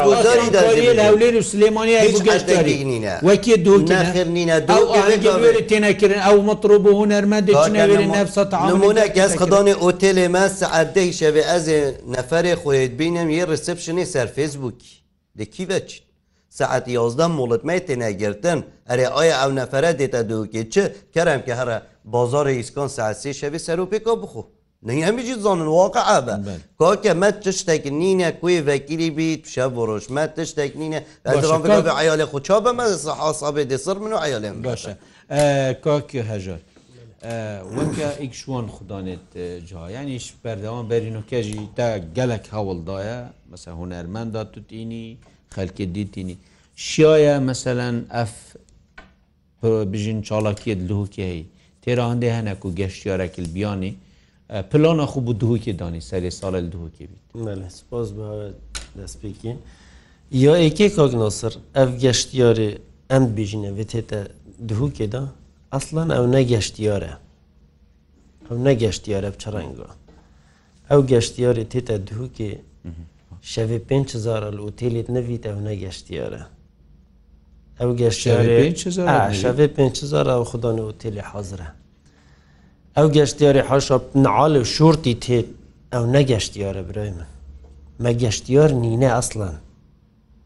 گوزاری 0.08 0.86
هەولێن 1.04 1.36
و 1.38 1.42
سلێمانی 1.52 1.94
گەشتینە 2.28 3.14
وەکی 3.28 3.54
دوو 3.66 3.78
نەخێنینە 3.92 4.58
دوێ 4.68 5.60
تێنەکردن 5.70 6.20
ئەو 6.26 6.38
مەترۆ 6.48 6.76
بۆ 6.84 6.90
هوەرمە 7.00 7.38
دەچنەوێت 7.48 8.04
نەفسە 8.16 8.42
نمونە 8.72 9.04
گەس 9.18 9.32
خدانی 9.40 9.74
ئۆتێ 9.84 10.07
تێلێ 10.08 10.26
مە 10.36 10.44
سعددەی 10.60 11.10
شەوێ 11.20 11.42
ئەزێ 11.50 11.80
نەفرێ 12.14 12.54
خۆیت 12.62 12.92
بینم 13.00 13.28
یە 13.38 13.44
ڕسپشنی 13.52 14.06
سەر 14.12 14.28
فێسبووکی 14.36 14.92
دەکی 15.38 15.64
بەچیت 15.70 16.04
سعاتی 16.58 16.92
یازدەم 16.98 17.32
مڵەتمای 17.38 17.80
تێناگرتن 17.88 18.58
ئەرێ 18.90 19.06
ئایا 19.16 19.34
ئەو 19.40 19.50
نەفرە 19.60 19.90
دێتە 20.00 20.20
دووکێ 20.30 20.62
چ 20.72 20.74
کەرم 21.14 21.40
کە 21.46 21.52
هەرە 21.60 21.76
بازارە 22.12 22.52
ئیسکۆن 22.58 22.88
ساسی 22.96 23.32
شەوی 23.40 23.60
سەرروپێکۆ 23.66 24.12
بخۆ 24.22 24.42
نەنگەمیجی 24.88 25.34
زانن 25.44 25.68
واقع 25.80 26.04
ئابە 26.10 26.34
کۆکە 26.80 27.12
مە 27.22 27.30
تشتێک 27.44 27.84
نینە 28.00 28.30
کوی 28.40 28.56
ڤەکیری 28.68 29.10
بی 29.16 29.30
پیشە 29.42 29.66
بۆ 29.74 29.80
ڕۆژمە 29.88 30.24
تشتێک 30.36 30.72
نینە 30.80 31.00
ئەیالێ 31.98 32.24
خوچا 32.32 32.58
بەمە 32.64 32.86
حاسابێ 33.22 33.64
دێسەر 33.70 33.96
من 34.02 34.12
و 34.14 34.18
عیالێم 34.24 34.56
باشە 34.66 34.90
کاکی 35.84 36.20
هەژار 36.32 36.60
وەکە 37.78 38.08
ئیکشوان 38.22 38.66
خوددانێت 38.74 39.24
جایانیش 39.70 40.26
بەردەوام 40.42 40.86
بەرینۆکەژی 40.92 41.60
تا 41.76 41.86
گەلک 42.16 42.44
هەوڵدایە 42.54 43.18
مەسە 43.50 43.70
هوەرمەندا 43.78 44.42
توتینی 44.52 45.06
خەلکە 45.54 45.84
دیتینی 45.94 46.36
شیایە 46.86 47.34
مەسەەن 47.48 47.96
ئەف 48.14 48.34
بژین 49.92 50.18
چاڵکیت 50.28 50.80
لوکیایی 50.88 51.44
تێرا 51.82 52.04
هەندێ 52.10 52.28
هەنەک 52.36 52.60
و 52.66 52.70
گەشتیارەکل 52.80 53.46
بیانی 53.54 53.92
پلانە 54.70 55.06
خوب 55.12 55.24
بوو 55.28 55.34
دووکی 55.42 55.72
دانی 55.80 56.00
سەری 56.10 56.30
ساڵە 56.40 56.60
دووکی 56.74 57.06
بیت 57.10 57.38
سپاس 57.78 58.06
دەستپێکین 58.98 59.58
یا 60.44 60.54
ئێکێ 60.64 60.88
کاگناسر 60.98 61.52
ئەف 61.76 61.90
گەشتیاری 62.04 62.70
ئەم 63.10 63.24
بژینە 63.36 63.70
وێتێتە 63.76 64.18
دووکێدا 64.70 65.24
ئەسڵەن 65.72 66.08
ئەو 66.16 66.26
نەگەشتیارە 66.36 67.12
ئەو 68.48 68.58
نەگەشتیارە 68.68 69.28
بچە 69.34 69.48
ڕەنگە 69.54 69.88
ئەو 70.90 71.00
گەشتیاری 71.10 71.64
تێتە 71.72 71.96
دووکێ 72.08 72.52
شەوێ 73.52 73.78
5زارە 73.88 74.48
لە 74.56 74.60
ئوتێلێت 74.66 75.08
نەویتە 75.16 75.48
ئەو 75.52 75.60
نەگەشتیارە 75.68 76.42
ئەو 77.80 77.90
گەشتشەوێ 78.00 79.86
5زار 79.96 80.26
ئەو 80.34 80.42
خوددان 80.50 80.76
و 80.80 80.84
ئوتێلی 80.88 81.24
حەزرە 81.30 81.68
ئەو 82.96 83.06
گەشتیاری 83.16 83.62
حەش 83.70 83.86
نعاالە 84.24 84.60
شورتی 84.74 85.14
تێت 85.24 85.48
ئەو 85.92 86.04
نەگەشتیارە 86.16 86.82
برای 86.88 87.10
من 87.18 87.26
مە 88.02 88.10
گەشتیار 88.22 88.70
نینە 88.82 89.10
ئەسڵەن 89.16 89.56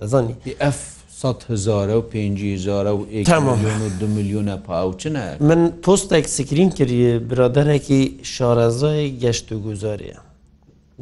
دەزانی 0.00 0.35
ئەف 0.64 0.81
هزاره 1.25 1.95
و 1.95 2.02
5هزاره 2.12 2.93
و 2.99 3.88
دو 4.00 4.07
میلیونە 4.17 4.57
پاوچنە 4.67 5.23
من 5.50 5.61
پۆستێک 5.85 6.26
سکرین 6.37 6.71
کردی 6.79 7.09
برادەرێکی 7.31 8.00
شارەزای 8.37 9.05
گەشت 9.23 9.47
و 9.55 9.57
گوزاریە 9.67 10.19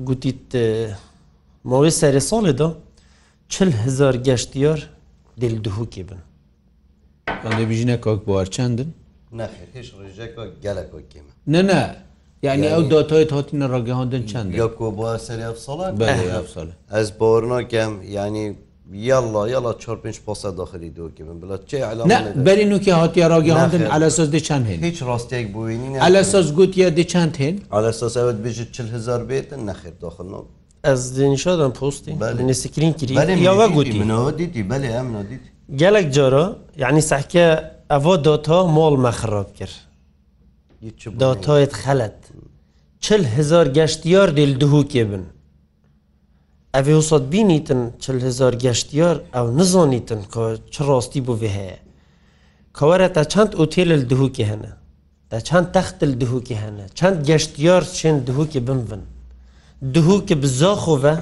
گوتیت 0.07 0.53
ماوەی 1.69 1.93
سەری 2.01 2.21
ساڵێدا 2.31 2.69
چل 3.53 3.71
هزار 3.85 4.15
گەشتیار 4.29 4.79
دل 5.43 5.55
دوهوکی 5.65 6.03
بن 6.09 6.19
بژینە 7.71 7.97
کاک 8.05 8.21
بوار 8.29 8.47
چندن 8.57 8.91
نه 11.47 11.61
نه 11.71 11.83
یعنی 12.47 12.67
ئەو 12.75 12.83
داتای 12.93 13.25
هاتیینە 13.37 13.67
ڕگەهاندن 13.75 14.23
چند 14.31 14.49
یا 14.63 14.69
سەری 15.29 15.47
ساڵ 15.67 16.69
ئەس 16.95 17.09
باوەڕناکەم 17.19 17.93
ینی 18.19 18.47
yalla 18.95 19.49
yalla 19.51 19.79
çarpınç 19.79 20.21
pasa 20.27 20.59
daxilî 20.59 20.91
dokê 20.97 21.23
min 21.23 21.43
bila 21.43 21.57
çê 21.57 22.47
berî 22.47 22.63
nûkê 22.71 22.91
hatiye 22.93 23.31
ragihandin 23.31 23.81
elesas 23.81 24.33
de 24.33 24.41
çend 24.41 24.67
hên 24.67 24.91
hiç 24.91 25.03
rastiyek 25.03 25.55
bûînî 25.55 26.11
elesas 26.11 26.55
gotiye 26.55 26.97
de 26.97 27.07
çend 27.07 27.35
hên 27.35 27.81
elesas 27.85 28.17
evet 28.17 28.45
bijî 28.45 28.73
çil 28.73 28.93
hezar 28.93 29.21
bêtin 29.21 29.67
nexir 29.67 30.01
daxil 30.03 30.25
nam 30.33 30.45
ez 30.85 31.19
dinşadan 31.19 31.73
postî 31.73 32.19
nesekirîn 32.45 32.93
kirî 32.93 33.43
ya 33.43 33.59
ve 33.59 33.67
gotî 33.67 33.93
min 34.01 34.39
dîtî 34.39 34.61
belê 34.61 34.99
em 35.01 35.13
nadît 35.13 35.45
gelek 35.77 36.15
cara 36.15 36.57
yani 36.79 37.03
sehke 37.03 37.47
eva 37.91 38.25
data 38.25 38.65
mal 38.65 38.97
mexrab 38.97 39.47
kir 39.59 39.73
datayet 41.21 41.73
xelet 41.73 42.15
çil 43.01 43.25
hezar 43.25 43.67
geştiyar 43.67 44.37
dil 44.37 44.61
duhûkê 44.61 45.05
bin 45.13 45.25
ئەێ 46.77 46.95
وسەد 47.01 47.25
بینیتن 47.33 47.83
چل 48.03 48.19
هزار 48.27 48.53
گەشتیار 48.65 49.17
ئەو 49.35 49.47
نزانیتن 49.59 50.21
کە 50.33 50.43
چ 50.73 50.75
ڕاستی 50.89 51.21
بۆ 51.27 51.35
بێ 51.41 51.51
هەیە 51.59 51.79
کەوەرە 52.77 53.09
تا 53.17 53.23
چەند 53.33 53.51
ئۆتێل 53.59 53.91
دهوکی 54.11 54.45
هەنە 54.51 54.73
تا 55.31 55.39
چەند 55.49 55.67
تەختل 55.75 56.13
دهوکی 56.23 56.57
هەنە 56.65 56.85
چەند 56.99 57.19
گەشتیار 57.29 57.83
چێن 57.99 58.17
دهوکی 58.27 58.61
بمبن 58.67 59.03
دهوکی 59.95 60.35
بزاخۆە 60.43 61.17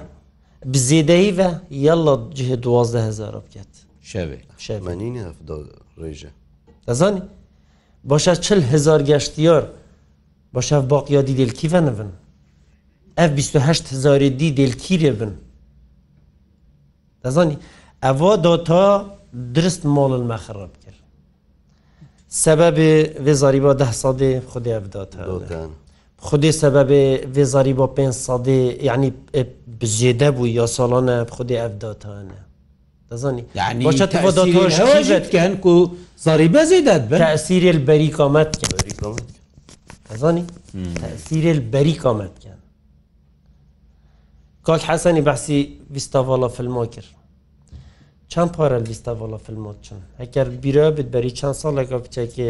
بزێدەیە 0.73 1.51
یەڵە 1.87 2.15
جه 2.37 2.57
دوازدە 2.65 3.01
هزار 3.09 3.35
بکات 3.45 3.73
ڕێژە 6.01 6.31
دەزانی 6.89 7.23
باشە 8.11 8.35
چل 8.47 8.61
هزار 8.73 9.01
گەشتیار 9.11 9.65
باشە 10.55 10.79
باقییادی 10.93 11.35
دلکیە 11.41 11.81
نبن 11.89 12.11
ئەف 13.19 13.31
28هزاری 13.39 14.29
دی 14.41 14.49
دلکیرێ 14.61 15.13
بن 15.21 15.33
دەزانی 17.25 17.57
ئەوا 18.05 18.33
داتا 18.47 18.87
درست 19.57 19.83
ماڵن 19.97 20.25
مەخراب 20.33 20.75
کرد 20.85 21.01
سەبەبێ 22.45 22.93
وێزاریبا 23.27 23.73
ده 23.83 23.93
سادێ 24.03 24.31
خودێ 24.51 24.73
ئەفداتان 24.77 25.29
خودێ 26.29 26.51
سەبەبێ 26.63 27.03
وێزاریبا 27.37 27.87
پێ 27.97 28.07
سادێ 28.27 28.61
یعنی 28.89 29.09
بژێدە 29.81 30.31
بوو 30.37 30.47
یا 30.59 30.67
ساڵانە 30.77 31.17
خودێ 31.37 31.57
ئەفداتانە 31.63 32.41
دەزانی 33.11 33.43
یعنیژێتکەن 33.61 35.53
و 35.67 35.75
زاریبە 36.27 36.63
زیدات 36.73 37.03
بەسیرێ 37.11 37.73
بەری 37.89 38.11
کامەت 38.19 38.51
دەزانی 40.11 40.45
تەسیرێ 41.29 41.53
بەری 41.75 41.97
کامەت 42.05 42.35
کاک 44.69 44.83
حەسەنی 44.91 45.23
بەسی 45.29 45.59
ویستاڤڵە 45.95 46.49
فلمۆ 46.57 46.85
کرد 46.95 47.11
چەند 48.33 48.51
پارە 48.57 48.79
ویستاڤڵە 48.89 49.39
فلمۆ 49.47 49.73
چند 49.87 50.03
ئەگەر 50.21 50.47
بیرە 50.63 50.87
بت 50.97 51.09
بەری 51.15 51.31
چەند 51.39 51.55
ساڵێکە 51.63 51.97
بچێکی 52.05 52.49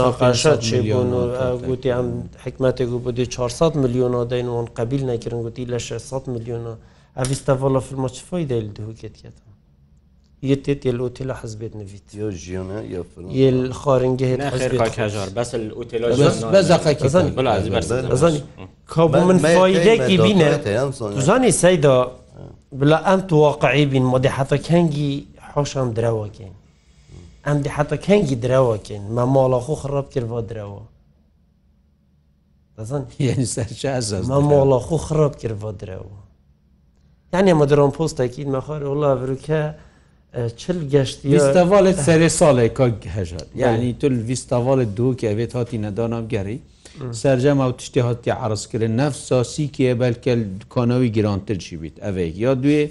ناقاشات 0.00 0.60
چێبوون 0.68 1.10
و 1.18 1.22
گوتی 1.66 1.90
ئەم 1.96 2.08
حکمەتێک 2.44 2.88
و 2.92 2.98
بۆ 3.04 3.10
400 3.34 3.72
میلیۆنە 3.82 4.20
دەین 4.32 4.48
وان 4.48 4.66
قبیل 4.78 5.02
نەکردن 5.10 5.40
گوتی 5.46 5.66
لە 5.72 5.78
600 5.78 6.22
میلیۆنە 6.32 6.74
ئەویستاڤڵە 7.18 7.80
فلمۆ 7.88 8.08
چفۆی 8.16 8.48
دەیل 8.50 8.68
دهوکێتێتە 8.76 9.45
يتت 10.42 10.86
الاوتيل 10.86 11.32
حزبت 11.32 11.76
نفيت 11.76 12.14
يا 12.14 12.30
جيونا 12.30 12.80
يا 12.82 13.04
فلان 13.16 13.30
يا 13.30 13.48
الخارنجه 13.50 14.34
هنا 14.34 14.50
خير 14.50 14.88
كاجار 14.88 15.28
بس 15.36 15.54
الاوتيل 15.54 16.10
بس 16.10 16.44
بس 16.44 16.70
اظن 16.72 17.30
بلا 17.30 17.58
اظن 18.12 18.40
كاب 18.94 19.16
من 19.16 19.38
فايده 19.38 20.06
كي 20.06 20.16
بينا 20.16 20.80
زاني 21.00 21.50
سيدا 21.50 22.08
بلا 22.72 23.14
ام 23.14 23.26
واقعي 23.32 23.84
بين 23.84 24.02
مدي 24.02 24.28
حتى 24.30 24.58
كانجي 24.58 25.24
حوشم 25.38 25.90
دروا 25.92 26.26
كان 26.26 26.50
ام 27.48 27.60
دي 27.62 27.70
حتى 27.70 27.96
كانجي 27.96 28.34
دروا 28.34 28.76
كان 28.76 29.10
ما 29.12 29.24
مال 29.24 29.54
اخو 29.54 29.74
خراب 29.74 30.04
كير 30.04 30.40
دروا 30.40 30.80
اظن 32.78 33.04
يعني 33.20 33.44
سر 33.44 33.66
شاز 33.74 34.14
ما 34.14 34.40
مال 34.40 34.72
اخو 34.72 34.96
خراب 34.96 35.34
كير 35.34 35.52
دروا 35.52 36.02
يعني 37.32 37.54
مدرون 37.54 37.90
بوست 37.90 38.20
اكيد 38.20 38.48
ما 38.48 38.60
خير 38.60 38.86
والله 38.86 39.14
بروكه 39.14 39.74
çil 40.56 40.88
geştiye 40.90 41.34
Vîstavalet 41.34 41.98
serê 41.98 42.28
saleka 42.28 42.90
hejar 43.04 43.38
yani 43.54 43.98
tu 44.00 44.10
vîstavalet 44.10 44.96
du 44.96 45.16
ki 45.16 45.26
evet 45.26 45.54
hatî 45.54 45.82
nedanam 45.82 46.28
gerî 46.28 46.58
sercem 47.12 47.60
ew 47.60 47.70
tiştê 47.76 48.00
hatiye 48.00 48.34
erzkirin 48.42 48.98
nef 48.98 49.16
sasîkiye 49.16 50.00
belkel 50.00 50.44
kanawî 50.70 51.12
girantir 51.12 51.60
jî 51.60 51.76
bît 51.82 51.98
ev 52.00 52.16
ya 52.36 52.52
duyê 52.52 52.88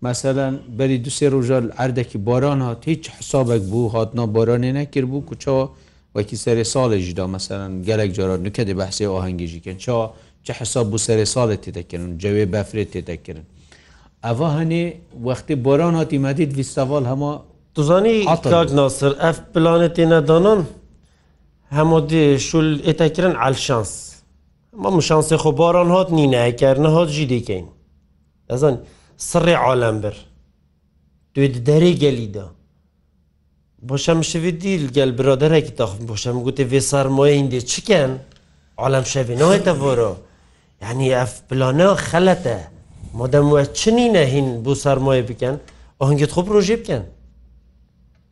meselen 0.00 0.58
berî 0.78 1.04
du 1.04 1.08
sê 1.08 1.30
rojal 1.30 1.70
erdekî 1.78 2.26
baran 2.26 2.60
hat 2.60 2.86
hiç 2.86 3.08
hesabek 3.10 3.62
bû 3.62 3.90
hatna 3.92 4.22
baranê 4.22 4.74
nekir 4.74 5.04
bû 5.04 5.24
ku 5.26 5.34
ça 5.38 5.68
wekî 6.12 6.36
serê 6.36 6.64
salê 6.76 6.98
jî 6.98 7.16
da 7.16 7.26
meselen 7.28 7.72
gelek 7.82 8.14
cara 8.14 8.34
nükedê 8.34 8.74
behsê 8.82 9.18
ahengî 9.20 9.46
jîkin 9.48 9.78
ça 9.78 10.10
çi 10.44 10.52
hesab 10.52 10.92
bû 10.94 10.96
serê 11.08 11.26
salê 11.38 11.56
têdekirin 11.56 12.18
cewê 12.18 12.52
befrê 12.52 12.84
têdekirin 12.86 13.44
ئەە 14.24 14.48
هەنێ 14.56 14.84
وەختی 15.26 15.56
بۆران 15.64 15.94
هاتیمەدید 16.00 16.50
ویستاوال 16.58 17.04
هەما 17.12 17.32
توزانی 17.74 18.16
ئاتاک 18.30 18.68
ناسر 18.78 19.12
ئەف 19.24 19.38
پلانێتی 19.52 20.04
نەدانان 20.12 20.60
هەمادی 21.78 22.24
شول 22.48 22.68
ئێتەکردن 22.86 23.34
ئەلشانس 23.42 23.92
ما 24.82 24.88
مشانسی 24.96 25.36
خۆ 25.42 25.50
باران 25.60 25.90
هات 25.96 26.08
نینەکردە 26.18 26.88
هات 26.96 27.08
ژی 27.16 27.26
دیکەین 27.32 27.66
ئەزان 28.50 28.74
سڕێ 29.30 29.54
عالم 29.64 29.96
بر 30.02 30.16
دوێ 31.34 31.48
دەرێ 31.68 31.92
گەلیدا 32.02 32.46
بۆشەم 33.88 34.20
شوی 34.30 34.50
دیل 34.62 34.84
گەل 34.96 35.10
برادەرێکی 35.18 35.72
تاخم 35.80 36.02
بۆشەم 36.10 36.36
گوتی 36.46 36.64
وێ 36.70 36.80
سەرمایەندێ 36.90 37.60
چکەن 37.72 38.12
عالم 38.82 39.04
شەوی 39.12 39.36
نایتە 39.42 39.72
بۆرە 39.82 40.12
یعنی 40.82 41.08
ئەف 41.18 41.32
پلانە 41.48 41.90
خەلەتە 42.08 42.58
مادەم 43.20 43.46
وە 43.54 43.62
چنی 43.80 44.06
نەهین 44.16 44.48
بۆ 44.64 44.72
سەرمایە 44.84 45.22
بکەن 45.30 45.56
ئەهنگت 46.00 46.32
خۆ 46.34 46.40
پرۆژێ 46.48 46.76
بکەن 46.82 47.02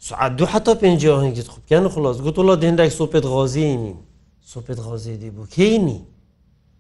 سعات 0.08 0.32
دو 0.38 0.44
حتا 0.52 0.72
پێنج 0.82 1.00
ئەهنگت 1.14 1.48
خۆ 1.52 1.58
بکەن 1.64 1.84
و 1.86 1.88
خلاص 1.94 2.16
گوتوڵە 2.26 2.54
دێندێک 2.62 2.90
سۆپێت 3.00 3.24
غازینی 3.34 3.94
سۆپێت 4.52 4.78
غازێ 4.86 5.14
دی 5.22 5.30
بوو 5.36 5.44
کینی 5.56 6.00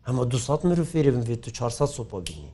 ئەمە 0.06 0.22
دو 0.32 0.38
سات 0.46 0.60
مرو 0.68 0.84
فێری 0.92 1.10
بێت 1.28 1.40
تو 1.44 1.50
400 1.50 1.86
سۆپا 1.96 2.18
بینی 2.26 2.52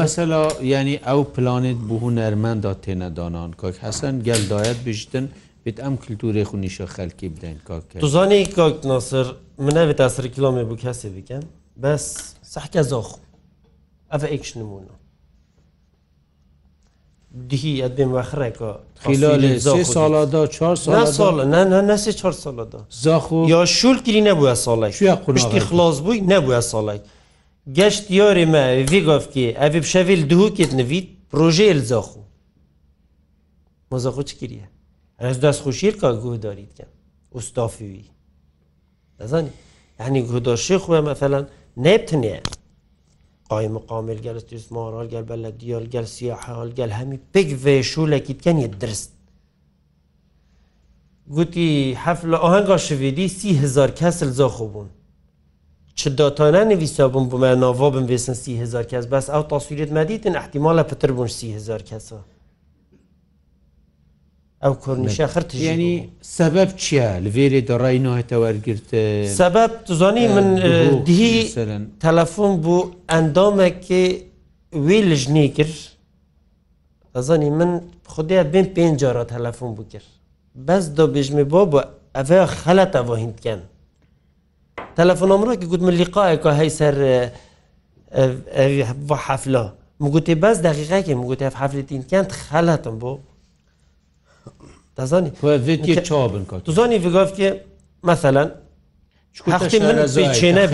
مەسەلا 0.00 0.42
ینی 0.72 0.96
ئەو 1.06 1.20
پلانێت 1.34 1.76
بوو 1.88 2.10
نەرمەندا 2.20 2.72
تێنەدانان 2.84 3.50
کاک 3.60 3.76
حەسەن 3.84 4.14
گەلدایەت 4.26 4.78
بژتن 4.86 5.26
بێت 5.64 5.76
ئەم 5.84 5.94
کللتوری 6.02 6.44
خونیشە 6.48 6.86
خەلکی 6.96 7.28
بدەین 7.34 7.58
کاک 7.68 7.82
دزانانی 8.04 8.46
کاک 8.58 8.76
ناسر 8.90 9.26
منەێت 9.64 9.96
تا 10.00 10.08
سەر 10.14 10.26
کیلومێ 10.34 10.62
بوو 10.68 10.76
کەسێ 10.84 11.08
بکەن 11.16 11.44
بەس 11.82 12.06
سەحکە 12.52 12.82
زۆخ 12.92 13.08
ئەە 14.12 14.26
ئیکش 14.32 14.50
نمونە 14.60 14.94
دیهی 17.50 17.72
ئەت 17.82 17.92
بێم 17.98 18.10
وەخڕێکەوە 18.16 18.74
ساڵدا 19.94 21.80
نەسێ 21.90 22.12
چه 22.18 22.32
ساڵدا 22.44 22.80
زاخ 23.04 23.26
یا 23.52 23.60
شولگیری 23.78 24.20
نەبووە 24.28 24.54
ساڵی 24.64 24.92
خلاص 25.68 25.96
بووی 26.04 26.18
نەبووە 26.32 26.60
ساڵی 26.72 27.00
گەشت 27.78 28.04
یۆری 28.18 28.46
مە 28.52 28.64
ڤیگۆفکی 28.92 29.46
ئەڤ 29.60 29.82
شەویل 29.92 30.22
دووکێت 30.30 30.72
نوید 30.78 31.06
پروۆژێل 31.30 31.80
زاخ 31.90 32.08
و 32.18 32.22
مۆزەخۆ 33.90 34.22
چ 34.28 34.30
کریە 34.40 34.66
ئەس 35.22 35.36
دەستخوشیر 35.44 35.94
کا 36.00 36.08
گوهداریتکە 36.22 36.86
ئوستافیوی 37.34 38.04
دەزانی 39.20 39.52
هەنی 40.04 40.22
گوداشی 40.30 40.78
خۆە 40.84 41.00
مەفەلەن 41.08 41.44
neptiniye 41.76 42.40
Ay 43.50 43.68
muqamil 43.68 44.18
gel 44.22 44.36
istismaral 44.36 45.06
gel 45.06 45.28
belediyal 45.28 45.80
gel 45.82 46.06
siyahal 46.06 46.68
gel 46.68 46.90
hemî 46.90 47.20
pek 47.32 47.64
ve 47.64 47.80
şûlekî 47.80 48.26
diken 48.26 48.56
ye 48.56 48.80
dirst 48.80 49.10
Gotî 51.28 51.94
hef 51.94 52.24
li 52.24 52.36
ahenga 52.36 52.78
şivedî 52.78 53.28
sî 53.28 53.58
hezar 53.62 53.96
kesil 53.96 54.32
zaxo 54.32 54.72
bûn 54.74 54.86
çi 55.94 56.18
datane 56.18 56.68
nivîsa 56.68 57.02
bûn 57.14 57.30
bu 57.30 57.38
me 57.38 57.60
nava 57.60 57.94
bin 57.94 58.08
vêsin 58.08 58.34
sî 58.34 58.58
hezar 58.58 58.88
kes 58.88 59.10
bes 59.12 59.28
ew 59.28 59.48
tasvîret 59.48 59.90
medîtin 59.92 60.34
ehtimala 60.34 60.86
pitir 60.86 61.10
bûn 61.16 61.26
sî 61.28 61.52
hezar 61.54 61.84
kesa. 61.84 62.18
ئەو 64.64 64.74
کورنیشە 64.84 65.26
خرت 65.32 65.52
ینی 65.66 65.94
سەبەب 66.38 66.70
چییە 66.82 67.08
لەێری 67.24 67.60
دەڕای 67.70 67.98
نوێتەوەرگرت 68.06 68.90
سەبەب 69.40 69.72
زانی 70.00 70.26
من 70.34 70.46
دیهی 71.08 71.40
تەلەفۆن 72.04 72.52
بوو 72.64 72.90
ئەندامێکی 73.12 74.04
وی 74.86 75.00
لژنی 75.10 75.48
کرد 75.56 75.76
ئەزانی 77.16 77.50
من 77.58 77.70
خودیا 78.12 78.42
بین 78.52 78.66
پێنجارە 78.76 79.22
تەلەفۆن 79.34 79.70
بوو 79.76 79.88
کرد 79.92 80.08
بەس 80.66 80.84
دۆبژمی 80.96 81.46
بۆ 81.52 81.62
بۆ 81.72 81.80
ئەvێ 82.18 82.38
خەلەتە 82.62 83.00
بۆ 83.08 83.14
هندکەن 83.22 83.60
تەلەفۆن 84.98 85.28
ئەمڕۆکی 85.32 85.66
گوتمە 85.72 85.92
لیقاەکە 86.00 86.50
هەی 86.60 86.70
سەر 86.80 86.94
بۆ 89.08 89.16
حەفلە 89.26 89.64
مگوتی 90.04 90.34
بەس 90.42 90.56
دەقیقەکی 90.68 91.14
مگوتی 91.20 91.48
حەفلتینکەند 91.60 92.30
خەلەتم 92.48 92.96
بۆ 93.02 93.12
دەزانی 95.00 95.30
چابن 96.10 96.42
زانی 96.78 96.98
گفتێ 97.18 97.48
مثللا 98.10 98.42
چێنە 100.40 100.66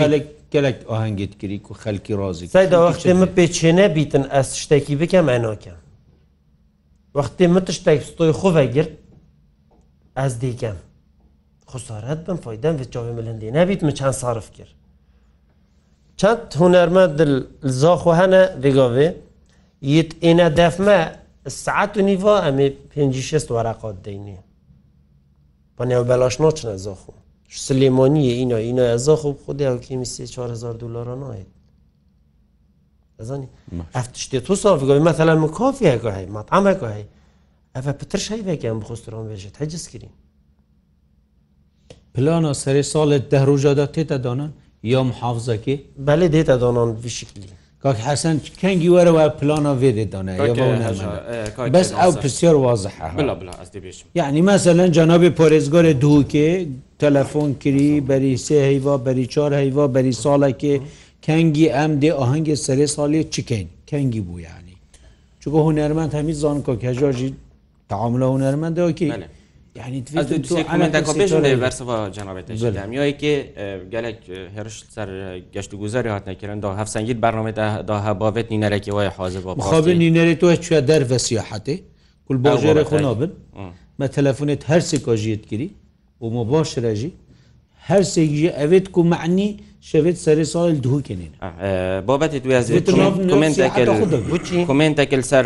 gelek 0.55 0.77
ahengit 0.95 1.33
kirî 1.39 1.57
ku 1.65 1.73
xelkî 1.83 2.13
razî 2.21 2.45
Seydaxtê 2.57 3.13
min 3.21 3.29
pêçêne 3.37 3.87
bîtin 3.95 4.25
ez 4.39 4.47
tiştekî 4.53 4.95
bikem 5.01 5.27
enake 5.37 5.73
Wextê 7.17 7.45
min 7.55 7.61
tiştek 7.67 7.99
stoy 8.11 8.31
xu 8.39 8.49
vegir 8.55 8.87
ez 10.25 10.33
dîkem 10.41 10.77
Xusaret 11.71 12.19
bin 12.27 12.37
fayden 12.45 12.73
ve 12.79 12.83
çavê 12.93 13.11
milindî 13.19 13.47
nebît 13.59 13.81
min 13.85 13.93
çend 13.99 14.13
sarif 14.23 14.47
kir 14.55 14.69
Çend 16.21 16.41
hunerme 16.59 17.05
dil 17.19 17.33
zaxu 17.81 18.11
hene 18.19 18.43
vegavê 18.65 19.07
yit 19.93 20.11
êne 20.29 20.47
defme 20.57 20.99
سعات 21.49 21.97
و 21.97 22.01
نیڤ 22.09 22.21
ئەمێ 22.45 22.67
پێ 22.91 23.01
شست 23.29 23.47
وەراقات 23.51 23.97
دەینێ 24.05 24.39
بە 25.77 25.83
نێو 25.89 26.03
بەلاشنا 26.09 26.49
چنە 26.57 26.75
زۆخۆ 26.85 27.13
سلێمانیە 27.67 28.33
ئینا 28.39 28.57
ئینا 28.67 28.83
ئەزاخ 28.93 29.21
و 29.25 29.33
خودیکی 29.43 29.95
میسی 30.01 30.27
4هزار 30.47 30.73
دلار 30.81 31.07
نایێت 31.23 31.49
ئەزانی 33.19 33.47
ئەف 33.95 34.07
تشتێت 34.15 34.43
تو 34.47 34.55
سافگەی 34.63 35.01
مەتەلا 35.07 35.33
مکافیەکە 35.45 36.11
هەی 36.17 36.27
مەتەمەکە 36.37 36.87
هەی 36.95 37.05
ئەفە 37.75 37.91
پتر 37.99 38.19
شەیەکیان 38.27 38.77
بخستران 38.81 39.23
بێژێت 39.29 39.55
هەجسکرین 39.61 40.11
پلانە 42.13 42.51
سەری 42.63 42.83
ساڵێت 42.93 43.23
دەهڕژادا 43.33 43.85
تێتە 43.95 44.17
دانان 44.25 44.51
یا 44.91 45.01
محافزەکە 45.09 45.75
بەێ 46.05 46.27
دێتە 46.33 46.55
دانان 46.63 46.89
وشکلی 47.03 47.49
کاک 47.83 47.97
حەسەن 48.07 48.37
کەنگی 48.61 48.89
وەرەوە 48.95 49.23
پلانە 49.39 49.73
وێدێ 49.81 50.05
دانە 50.13 50.33
بەس 51.75 51.89
ئەو 51.99 52.11
پرسیار 52.21 52.55
وازحە 52.65 53.05
یعنی 54.21 54.41
مەسە 54.49 54.71
لەن 54.79 54.89
جانابی 54.97 55.29
پۆرێزگۆرە 55.39 55.93
دووکێ 56.03 56.49
تەلەفۆن 57.01 57.49
کری 57.61 57.91
بەری 58.09 58.35
سێ 58.45 58.57
هەیوا 58.69 58.95
بەری 59.05 59.25
چار 59.33 59.51
هەیوا 59.61 59.85
بەری 59.95 60.13
ساڵێکێ 60.23 60.75
کەنگی 61.25 61.67
ئەم 61.75 61.91
دێ 62.01 62.11
ئاهەنگی 62.19 62.55
سەرێ 62.65 62.87
ساڵێ 62.95 63.21
چکەین 63.33 63.67
کەنگی 63.89 64.21
بوو 64.27 64.39
یعنی 64.47 64.75
چکە 65.41 65.59
هوەرمەند 65.65 66.11
هەمی 66.17 66.35
زان 66.43 66.57
کۆ 66.65 66.73
کەژژی 66.83 67.29
تعاملە 67.89 68.27
هوەرمەندەوەکی 68.31 69.07
یعنی 69.81 69.99
جنابێتمیەیەکی 72.17 73.33
گەلێک 73.93 74.21
هێرش 74.55 74.75
سەر 74.95 75.09
گەشت 75.55 75.71
گوزاری 75.81 76.09
هاتنەکردن 76.15 76.59
دا 76.65 76.69
هەفسەنگیت 76.79 77.19
بەڕامێتداها 77.23 78.11
بابێت 78.21 78.47
نینەرێکی 78.53 78.91
وای 78.95 79.09
حاضر 79.17 79.41
بەخابن 79.59 79.97
نینەرێت 80.03 80.39
توە 80.41 80.53
چە 80.65 80.75
دەرە 80.89 81.17
سیاحەتێ 81.27 81.75
کول 82.27 82.37
باژێرە 82.45 82.83
خۆنابن 82.91 83.31
مە 83.99 84.07
تەلەفونێت 84.17 84.61
هەرسێک 84.71 85.01
کۆژیت 85.07 85.43
گیری 85.49 85.69
و 86.21 86.23
مۆ 86.35 86.41
باش 86.51 86.69
رەژی 86.85 87.11
هەرسێکژی 87.89 88.49
ئەوێت 88.59 88.85
کو 88.93 89.01
معنی 89.13 89.49
شەوێت 89.89 90.17
سەری 90.25 90.45
ساڵ 90.53 90.67
دووکەین 90.85 91.21
بابەتی 92.09 92.39
دوێزیێتکمنتەکەل 92.45 95.23
سەر 95.31 95.45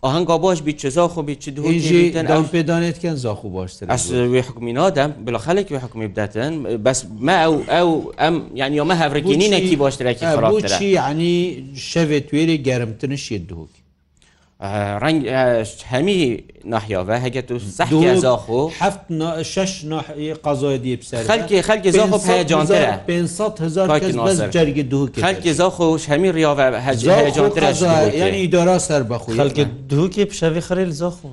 ئاهنگا 0.05 0.37
باش 0.37 0.61
بیت 0.61 0.77
چه 0.77 0.89
زاخو 0.89 1.21
بیت 1.21 1.39
چه 1.39 1.51
دوه 1.51 1.79
جیتن 1.79 2.23
دام 2.31 2.47
پیدانیت 2.47 2.99
کن 2.99 3.15
زاخو 3.15 3.49
باشتر 3.49 3.85
از 3.89 4.11
وی 4.11 4.39
حکمی 4.39 4.73
نادم 4.73 5.07
بلا 5.25 5.37
خلک 5.37 5.67
وی 5.71 5.77
حکمی 5.77 6.07
بدتن 6.07 6.63
بس 6.85 7.05
ما 7.19 7.35
او 7.45 7.69
او 7.73 8.11
ام 8.17 8.41
یعنی 8.55 8.81
ما 8.81 8.93
هفرگینی 8.93 9.47
نکی 9.49 9.75
باشتر 9.75 10.07
اکی 10.07 10.25
خرابتره 10.25 10.69
بو 10.71 10.77
چی 10.77 10.85
یعنی 10.85 11.63
شوی 11.75 12.19
تویری 12.19 12.57
گرمتنش 12.67 13.31
یدهوکی 13.31 13.85
ڕنگ 15.03 15.27
هەمی 15.91 16.43
ناحیاە 16.65 17.13
هەگەت 17.25 17.51
و 17.51 17.59
سەخۆ 17.59 18.71
هە 18.79 19.43
شش 19.43 19.83
قازۆی 20.43 20.77
دی 20.77 20.97
خەلکی 21.27 21.61
خەلکی 21.67 21.91
زۆجانترە 21.91 22.97
500 23.07 23.61
هزار 23.61 24.49
جەرگی 24.51 24.83
دو 24.83 25.07
خەلکی 25.21 25.53
زۆخۆش 25.53 26.09
هەمی 26.09 26.31
ڕیاە 26.31 26.79
هەجانترە 26.87 27.71
یعنی 28.15 28.37
ئیدارا 28.37 28.79
سەر 28.79 29.03
بەخۆ 29.03 29.29
خەلکی 29.41 29.63
دووکی 29.89 30.25
پیشەوی 30.25 30.61
خەریل 30.67 30.89
زۆخۆ 31.01 31.29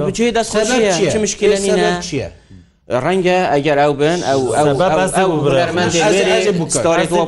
بچێ 0.00 0.30
دەست 0.36 1.16
مشکلە 1.16 2.00
چیە؟ 2.06 2.28
ڕەنگە 3.04 3.38
ئەگەر 3.52 3.78
ئەو 3.82 3.92
بن 4.00 4.18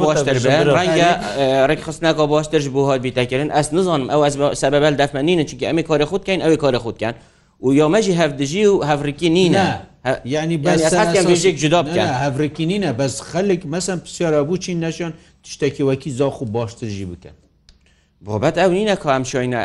بۆشتر 0.04 0.38
بن 0.44 0.62
ڕەنگە 0.76 1.10
ڕێک 1.68 1.80
خستنەکە 1.86 2.24
بۆشترش 2.32 2.66
بۆ 2.74 2.80
هات 2.90 3.00
بیتەکردن 3.04 3.50
ئەس 3.58 3.68
نزانم 3.76 4.08
ئەو 4.10 4.22
سەبەبل 4.62 4.94
دەفمەنینە 5.00 5.44
چونکە 5.50 5.64
ئەمی 5.70 5.82
کارە 5.90 6.06
خودکەین 6.10 6.40
ئەوی 6.44 6.56
کارە 6.62 6.78
خودکەن 6.84 7.14
و 7.64 7.68
یۆمەژی 7.80 8.14
هەفتدژی 8.20 8.62
و 8.70 8.74
هەفرکی 8.90 9.28
نینە 9.36 9.66
ینی 10.34 10.58
بەێک 10.62 11.56
جدا 11.62 11.80
هەفرکی 12.24 12.66
نینە 12.72 12.92
بەس 13.00 13.14
خەلێک 13.30 13.62
مەسم 13.72 13.98
پسیارە 14.04 14.40
بووچین 14.48 14.78
نەشان 14.84 15.12
تشتێکی 15.44 15.82
وەکی 15.88 16.10
زاخ 16.18 16.40
و 16.42 16.44
باشترژی 16.44 17.06
بکەن. 17.12 17.34
بۆبەت 18.26 18.56
ئەو 18.62 18.70
نینە 18.78 18.96
کام 19.04 19.22
شوینە 19.30 19.62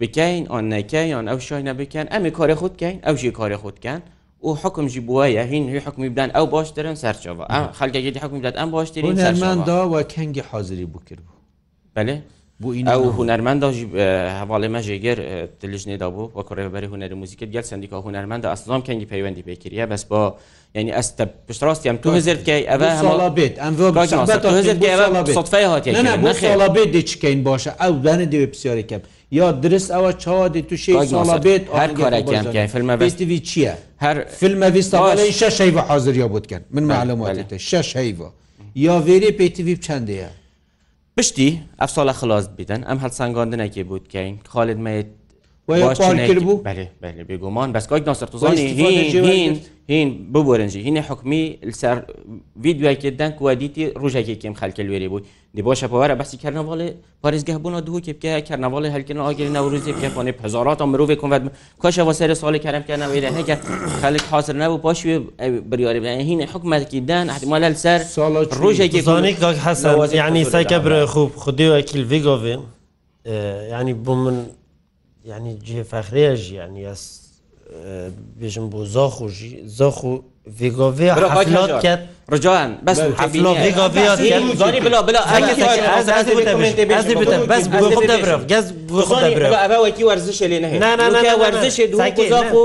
بکەین 0.00 0.42
ئۆن 0.52 0.64
نەکەین 0.72 1.24
ئەو 1.30 1.38
شوینە 1.48 1.72
بکەن 1.80 2.06
ئەمی 2.12 2.30
کارە 2.38 2.54
خودکەین 2.60 2.96
ئەو 3.06 3.16
ژی 3.20 3.30
کارە 3.38 3.58
خودکەن. 3.64 4.00
و 4.44 4.52
حکمژی 4.54 5.00
بووە 5.00 5.28
یاهین 5.32 5.68
هی 5.72 5.78
حکمی 5.78 6.08
بدان 6.08 6.30
ئەو 6.30 6.46
باشترن 6.50 6.94
سەرچەوە 6.94 7.52
خەکێکی 7.78 8.18
حکمی 8.24 8.40
بدات 8.40 8.54
ئەم 8.56 8.68
باشترین 8.70 9.16
هەرمانداوە 9.18 10.04
کەنگی 10.12 10.42
حاضری 10.52 10.84
بکرد 10.86 11.20
بوو 11.24 11.34
بەێ 11.94 12.14
ئەو 12.86 13.02
هوەرمەنداژی 13.16 13.86
هەواڵێ 14.40 14.68
مەژێگەر 14.76 15.18
تلیژنێدا 15.60 16.08
بوو 16.14 16.30
وە 16.36 16.42
کوڕێبەری 16.48 16.88
هوەر 16.92 17.12
موزیکت 17.20 17.50
گەل 17.54 17.62
سندیکا 17.70 17.96
هوەرمەندە 18.06 18.46
ئەسلام 18.52 18.82
کەنگی 18.88 19.08
پەیوەندی 19.12 19.42
پێکرە 19.48 19.86
بەس 19.92 20.02
بۆ 20.10 20.20
ینی 20.74 20.92
ئەستە 20.98 21.24
پشتڕاستیم 21.48 21.96
تو 22.02 22.08
هزر 22.10 22.36
کەی 22.46 22.62
ئەە 22.70 22.76
هەڵا 23.00 23.28
بێت 23.36 23.54
ئەمڵا 23.62 23.88
بێت 26.76 26.88
دچکەین 26.96 27.40
باشە 27.48 27.70
ئەو 27.82 27.92
دانە 28.04 28.26
دەوێ 28.32 28.46
پرسیارێکم. 28.52 29.00
یا 29.30 29.52
درست 29.52 29.90
ئەوە 29.90 30.12
چاوادی 30.18 30.62
تووشی 30.62 30.92
ساڵە 31.10 31.38
بێت 31.46 31.64
هەر 31.80 31.90
کارێکیان 32.00 32.66
فیلمەویستیوی 32.74 33.40
چییە؟ 33.48 33.74
هەر 34.04 34.16
فیلمەویستاڵی 34.40 35.18
شش 35.40 35.58
شەیوە 35.60 35.80
حاضریا 35.90 36.28
بودکەن 36.28 36.60
من 36.70 36.82
معلوماتێتە 36.82 37.54
شش 37.54 37.96
هەیوە 37.96 38.28
یا 38.76 38.98
وێری 39.06 39.30
پێتیوی 39.38 39.76
چندەیە؟ 39.86 40.28
پشتی 41.18 41.60
ئەف 41.82 41.90
ساڵە 41.96 42.12
خلاص 42.20 42.48
بدەن 42.58 42.82
ئەم 42.88 42.98
هەڵ 43.02 43.10
سنگاندنێکی 43.18 43.82
بودکەین 43.82 44.36
خالت 44.48 44.76
مەیت 44.86 45.06
بوو 45.68 46.62
بێگومان 47.28 47.72
بەسکای 47.76 48.00
ناسەرزانانی 48.08 49.62
هین 49.88 50.32
ببرنجی 50.32 50.80
هینە 50.86 50.98
حکمی 51.08 51.58
سەر 51.80 51.96
ویددیوکێدان 52.62 53.30
کوادیتی 53.38 53.86
ڕژێکێکم 54.02 54.54
خەکە 54.60 54.82
لێری 54.88 55.08
بوو 55.12 55.20
دی 55.56 55.62
بۆ 55.66 55.72
شەپوارە 55.80 56.14
بەسی 56.20 56.36
کەرنەواڵێ 56.42 56.88
پارێزگە 57.22 57.54
بوون 57.62 57.78
دوو 57.86 58.00
کێبکە 58.06 58.30
کەرنەواڵی 58.48 58.88
هەلکردن 58.94 59.20
ئاگەری 59.26 59.52
ناوروزی 59.56 59.92
پێخۆنی 60.02 60.32
هزارات 60.44 60.78
مرۆڤ 60.90 61.10
کومەت 61.22 61.42
کۆشە 61.82 62.02
بە 62.08 62.12
سەر 62.20 62.30
ساڵی 62.42 62.60
کەرمکەنا 62.66 63.06
وێرە 63.12 63.30
هەکە 63.38 63.54
خەک 64.00 64.24
حاضر 64.32 64.54
نەبوو 64.62 64.78
پاش 64.84 64.98
بریاری 65.70 66.00
بێن 66.04 66.20
هینە 66.28 66.46
حکومەتکیدان 66.52 67.26
احتمالە 67.32 67.68
سەر 67.84 68.00
ڕژێکی 68.62 69.00
زانێک 69.08 69.36
حەسەوە 69.66 70.04
ینی 70.20 70.44
سایکە 70.52 70.78
برە 70.84 70.98
خوب 71.12 71.30
خودیوەکیل 71.42 72.02
ڤگۆێ 72.10 72.56
ینی 73.80 73.94
بۆ 74.04 74.12
من 74.22 74.36
ینی 75.30 75.52
جێ 75.66 75.80
فەخرێژ 75.90 76.40
ینی 76.62 76.84
ئەس 76.90 77.04
بێژم 78.40 78.66
بۆ 78.72 78.84
زاخ 78.94 79.14
و 79.20 79.28
زاخ 79.78 80.04
و 80.04 80.12
ڤێگۆڤێ 80.58 81.08
حفلات 81.14 81.82
کرد 81.82 82.00
ڕجان 82.32 82.70
بەس 82.86 82.98
زانی 84.60 84.80
بلا 84.86 85.00
بلا 85.08 85.20
ئەزی 86.94 87.14
بتم 87.20 87.42
بەس 87.50 87.64
بۆ 87.72 87.86
دەبرە 88.10 88.36
گەز 88.52 88.66
بۆ 88.90 89.00
دەبرە 89.24 89.46
ئەوەکی 89.72 90.04
وەرزشە 90.08 90.46
لێ 90.50 90.58
نەهێ 90.64 91.32
وەرزشێ 91.42 91.84
دوزاخ 91.92 92.50
و 92.62 92.64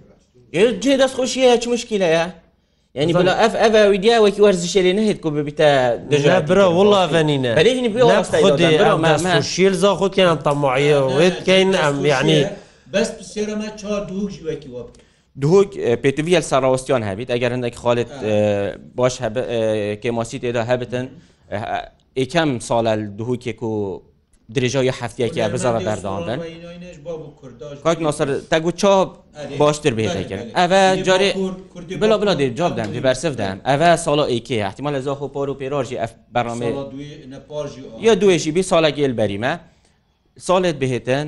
جێ 0.53 0.93
دەستخۆشی 1.01 1.39
هەیە 1.45 1.57
چ 1.61 1.65
مشکیلەیە 1.73 2.25
ینی 2.95 3.13
بڵ 3.19 3.27
ئەف 3.41 3.53
ئەف 3.61 3.73
ویدیاوەکی 3.93 4.41
وەرزشێری 4.45 4.93
نهێت 4.99 5.19
کو 5.23 5.29
ببیتە 5.37 5.69
دژە 6.11 6.35
برە 6.49 6.65
وڵاوێنینە 6.77 7.51
شیر 9.53 9.73
زا 9.83 9.91
خۆتیان 9.99 10.37
تەماعە 10.45 10.99
وێتکەین 11.19 11.69
ئەم 11.81 11.95
یعنی 12.13 12.39
بەست 12.93 13.15
سێرەمە 13.33 13.67
چا 13.79 13.91
دووژوەکی 14.09 14.69
وە 14.75 14.81
بکە 14.87 14.99
دوک 15.41 15.69
پێتویل 16.03 16.43
سەراوەستیان 16.51 17.03
هەبیت 17.09 17.29
ئەگەر 17.33 17.51
هەندێک 17.55 17.75
خاڵت 17.81 18.09
باش 18.97 19.15
کێماسی 20.01 20.37
تێدا 20.43 20.63
هەبتن 20.71 21.05
ئێکەم 22.19 22.49
ساڵە 22.67 22.93
دووکێک 23.19 23.59
و 23.71 23.73
درێژە 24.55 24.81
یە 24.89 24.93
هەفتەیەکی 25.01 25.41
بزانە 25.55 25.79
بەردەوامدن 25.87 26.39
تەگو 28.51 28.71
چاپ 28.81 29.09
باشتر 29.61 29.93
بێتەکرد 29.99 30.45
ئەە 30.57 30.81
جارێ 31.07 31.29
بلا 32.01 32.15
بلا 32.21 32.33
دێ 32.39 32.47
جاب 32.59 32.73
دەم 32.77 32.89
بەرسف 33.07 33.33
دەم 33.41 33.57
ئەە 33.67 33.89
ساڵە 34.05 34.25
ئیکی 34.33 34.57
احتیمال 34.69 34.93
لە 34.97 35.01
زۆخ 35.07 35.19
و 35.25 35.27
پۆر 35.35 35.47
و 35.51 35.55
پێراژی 35.61 35.95
ئەف 36.01 36.11
بەڕامێ 36.35 36.69
یا 38.07 38.13
دوێژی 38.21 38.51
بی 38.55 38.63
ساڵە 38.71 38.89
گێل 38.97 39.13
بەریمە 39.19 39.53
ساڵێت 40.47 40.77
بهێتن 40.81 41.27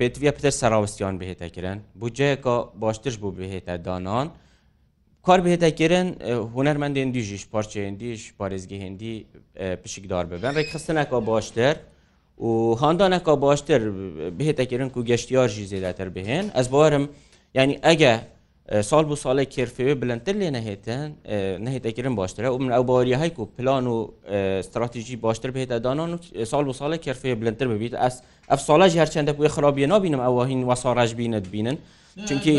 پێتویە 0.00 0.32
پتر 0.36 0.52
سەراوەستیان 0.60 1.14
بهێتەکردن 1.20 1.76
بجەیەکە 2.00 2.56
باشترش 2.82 3.16
بوو 3.22 3.32
بهێتە 3.40 3.74
دانان 3.86 4.26
کار 5.26 5.40
بهێتەکردن 5.44 6.06
هوەرمەندێن 6.54 7.08
دیژیش 7.16 7.42
پارچێندیش 7.52 8.22
پارێزگی 8.38 8.78
هندی 8.86 9.14
پشکدار 9.82 10.24
ببن 10.32 10.52
ڕێکخستنەکە 10.58 11.18
باشتر 11.30 11.76
و 12.42 12.76
handaneka 12.80 13.40
baştir 13.42 13.82
bihêtekirin 14.38 14.90
ku 14.92 15.04
geştiyar 15.04 15.48
jî 15.48 15.62
zêdetir 15.70 16.08
bihên 16.14 16.50
ez 16.60 16.72
barim 16.72 17.08
yani 17.54 17.80
ege 17.82 18.20
sal 18.82 19.08
bu 19.08 19.14
salê 19.14 19.44
kirfê 19.44 20.02
bilintir 20.02 20.34
lê 20.34 20.48
nehêtin 20.56 21.10
nehêtekirin 21.66 22.16
baştir 22.16 22.44
û 22.44 22.58
min 22.62 22.68
ew 22.70 22.88
bariya 22.88 23.20
hay 23.20 23.34
ku 23.34 23.50
plan 23.58 23.84
û 23.84 24.08
stratejî 24.62 25.22
baştir 25.22 25.48
bihête 25.54 25.84
danan 25.84 26.20
sal 26.46 26.66
bu 26.66 26.70
salê 26.70 26.98
kirfê 26.98 27.40
bilintir 27.40 27.66
bibît 27.70 27.94
ez 28.06 28.20
ev 28.50 28.56
sala 28.56 28.88
ji 28.88 29.00
herçendek 29.00 29.38
wê 29.38 29.46
xirabiye 29.48 29.88
nabînim 29.88 30.20
ew 30.20 30.48
hîn 30.48 30.60
wasarej 30.60 31.18
bîne 31.18 31.44
dibînin 31.44 31.78
Çünkü 32.28 32.52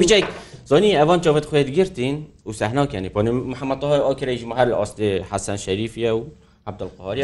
زۆنی 0.69 0.91
ئەوان 0.99 1.19
چۆفت 1.23 1.45
خۆیت 1.49 1.69
گرتین 1.77 2.15
و 2.47 2.51
سەحناکیانی 2.61 3.09
پۆنی 3.15 3.31
محەممەدهای 3.51 4.01
ئۆکرێژی 4.07 4.47
مەهر 4.51 4.67
لە 4.71 4.75
ئاستی 4.79 5.09
حەسەن 5.31 5.57
شەریفە 5.65 6.11
و 6.17 6.19
عبدقۆری 6.67 7.21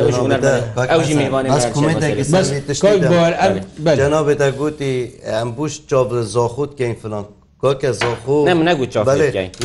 ئەو 0.92 1.02
جی 1.06 1.14
میوانێت 1.22 2.74
گوتی 4.60 4.94
ئەم 5.36 5.50
بوش 5.56 5.74
چۆ 5.90 6.00
زۆخوت 6.34 6.72
کەین 6.80 6.96
فلان 7.04 7.26
کۆکە 7.64 7.92
زۆخۆ 8.02 8.38
نەگو 8.70 8.86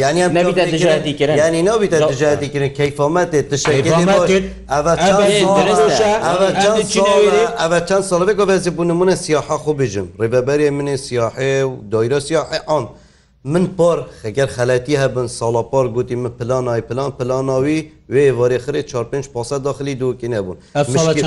ینی 0.03 0.23
نبیتە 1.69 1.99
دژاتیکردن 2.13 2.71
کەیفۆمەتێت 2.79 3.47
ئەە 7.63 7.81
چەند 7.89 8.05
سەڵێک 8.11 8.39
بەزی 8.51 8.71
بوونمونە 8.77 9.15
سیاحە 9.25 9.57
خۆ 9.63 9.73
بژم 9.81 10.07
ڕێبەبەرێ 10.21 10.69
منێ 10.79 10.97
سیاحێ 11.07 11.55
و 11.69 11.73
دایرە 11.93 12.19
سیاحێ 12.29 12.59
ئەم. 12.69 12.85
من 13.47 13.67
پار 13.67 14.07
خەگەر 14.23 14.47
خەلەتی 14.57 14.97
هەبن 15.05 15.27
ساڵاپار 15.29 15.87
گوتی 15.95 16.15
من 16.15 16.31
پلانای 16.31 16.81
پلان 16.81 17.11
پلاناوی 17.11 17.91
وێ 18.11 18.33
وەێخری 18.39 18.83
45 18.85 19.29
پاسە 19.35 19.53
داخلی 19.65 19.95
دوکی 19.95 20.29
نەبوون 20.29 20.57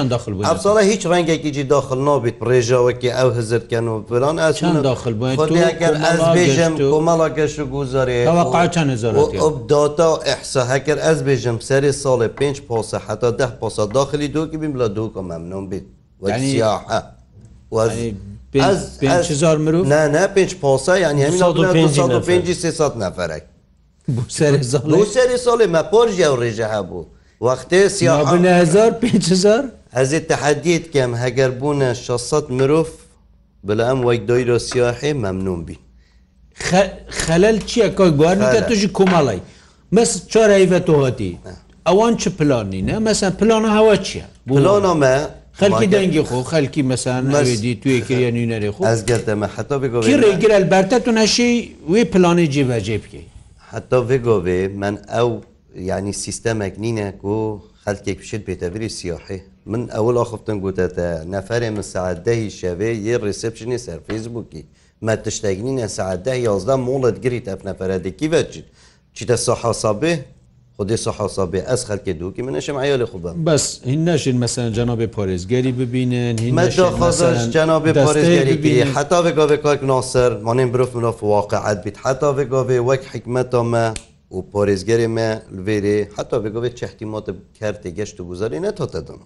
داخل 0.09 0.31
ساڵە 0.63 0.77
هیچ 0.81 1.07
ڕەنگێکیجی 1.07 1.63
داخل 1.69 1.97
نابیت 1.97 2.35
ڕێژاوەکی 2.49 3.09
ئەو 3.17 3.29
هزرکەن 3.37 3.87
و 3.87 4.01
پلان 4.01 4.35
داخل 4.81 5.13
بێژم 6.35 6.77
کۆمەڵا 6.91 7.29
گەش 7.37 7.59
و 7.59 7.65
گوزارێداتا 7.73 10.19
ئەحسا 10.27 10.63
هەکرد 10.71 10.99
ئەس 11.05 11.19
بێژم 11.27 11.57
سەری 11.69 11.91
ساڵێ 12.03 12.27
5 12.39 12.57
پاسە 12.69 12.95
حتا 13.07 13.29
ده 13.31 13.51
پاسە 13.61 13.83
داخلی 13.93 14.27
دوکی 14.27 14.57
بیم 14.57 14.73
لە 14.81 14.87
دوکە 14.97 15.21
مەمنون 15.31 15.63
بیت 15.69 15.83
وەسیاحە. 16.21 16.99
500 18.53 19.57
مرۆڤ 19.59 19.85
نه 19.87 20.27
پێ 20.35 20.47
پاسا 20.61 20.97
یان 20.99 21.19
هەمی 21.23 21.39
300 22.53 22.97
نەفرەك 22.97 23.43
سەری 24.31 25.37
ساڵێ 25.43 25.67
مە 25.73 25.83
پۆژیا 25.91 26.31
و 26.33 26.37
ڕێژە 26.41 26.67
هەبوو 26.73 27.05
وەختێ 27.41 27.87
سیهزار 27.89 28.91
500 28.91 29.71
ئەزێ 29.95 30.19
تەحەدیت 30.29 30.91
کەم 30.93 31.11
هەگەر 31.23 31.51
بوونە 31.59 31.93
600 31.93 32.49
مرۆڤ 32.49 32.87
بلە 33.67 33.83
ئەم 33.89 33.99
وەک 34.05 34.21
دۆیرۆ 34.29 34.57
سیاحی 34.59 35.13
مەمنون 35.13 35.63
بین 35.65 35.79
خەلل 37.23 37.57
چییە 37.67 37.87
کۆی 37.97 38.11
گواردکە 38.17 38.61
توژی 38.69 38.89
کۆمەڵی 38.97 39.41
مەس 39.95 40.11
چۆرە 40.31 40.55
ئەیڤەتۆهەتی 40.59 41.33
ئەوان 41.87 42.13
چ 42.21 42.27
پلانی 42.27 42.81
نە 42.89 42.95
مەسە 43.07 43.27
پلانە 43.39 43.69
هەوە 43.77 43.95
چییە؟ 44.05 44.25
پلانە 44.47 44.93
خەلکی 45.59 45.87
دەنگی 45.95 46.23
خۆ 46.29 46.37
خەلکی 46.51 46.81
مەسانەوێدی 46.91 47.73
توێکرە 47.81 48.29
نوێنەرێ 48.35 48.69
خۆ 48.75 48.81
ئەزگەردەمە 48.91 49.47
حتا 49.55 49.75
ڕێگرال 50.23 50.65
بەرتە 50.71 50.97
تو 51.05 51.11
نەشی 51.19 51.51
وێ 51.91 52.01
پلانی 52.11 52.47
جێبەجێ 52.53 52.97
بکەیت 53.03 53.27
حتا 53.71 53.99
بگۆێ 54.09 54.61
من 54.81 54.95
ئەو 55.15 55.29
یعنی 55.89 56.13
سیستەمێک 56.23 56.73
نینە 56.83 57.07
و 57.25 57.33
خەلکێک 57.83 58.17
پیشت 58.21 58.41
پێتەبری 58.47 58.89
سیاحی 58.99 59.39
من 59.71 59.81
ئەولا 59.95 60.23
خفتن 60.31 60.57
گوتەتە 60.63 61.09
نەفرێ 61.33 61.69
من 61.75 61.85
سعددەهی 61.93 62.49
شەوێ 62.59 62.89
یە 63.07 63.15
ڕسپشنی 63.25 63.77
سەر 63.85 63.99
فیسبووکی 64.07 64.61
مە 65.05 65.13
تشتێکنینە 65.23 65.87
سعددە 65.97 66.33
یازدا 66.47 66.75
مۆڵت 66.87 67.15
گریت 67.25 67.45
ئەف 67.51 67.61
نەفرەدەکی 67.69 68.27
بەچیت 68.33 68.67
چیتە 69.15 69.35
سەحاسابێ 69.45 70.13
خودی 70.79 70.95
صحسا 71.05 71.45
بێ 71.53 71.61
ئەس 71.69 71.81
خەکێ 71.89 72.13
دووکی 72.19 72.41
منەشم 72.47 72.77
عیالی 72.83 73.05
خوب 73.11 73.23
بس 73.49 73.63
هین 73.89 74.05
نشین 74.09 74.37
مثلا 74.43 74.69
جناب 74.69 75.01
پارێزگەری 75.15 75.71
ببینن 75.81 76.35
جناب 77.57 77.83
پارێزگەری 77.91 78.81
حتا 78.95 79.19
بگاوێ 79.25 79.57
کارک 79.63 79.83
ناسر 79.83 80.31
مانین 80.47 80.71
برف 80.71 80.95
مناف 80.95 81.23
واقعت 81.23 81.77
بیت 81.83 81.97
حتا 82.05 82.29
بگاوێ 82.39 82.77
وەک 82.89 83.03
حکمەتا 83.13 83.61
مە 83.71 83.81
و 84.35 84.37
پارێزگەری 84.53 85.07
مە 85.15 85.27
لێری 85.65 85.97
حتا 86.17 86.37
بگاوێت 86.43 86.73
چەحتیمات 86.79 87.25
کردێ 87.59 87.89
گەشت 87.97 88.15
و 88.19 88.23
گوزاری 88.29 88.59
نەتاتەدن 88.67 89.21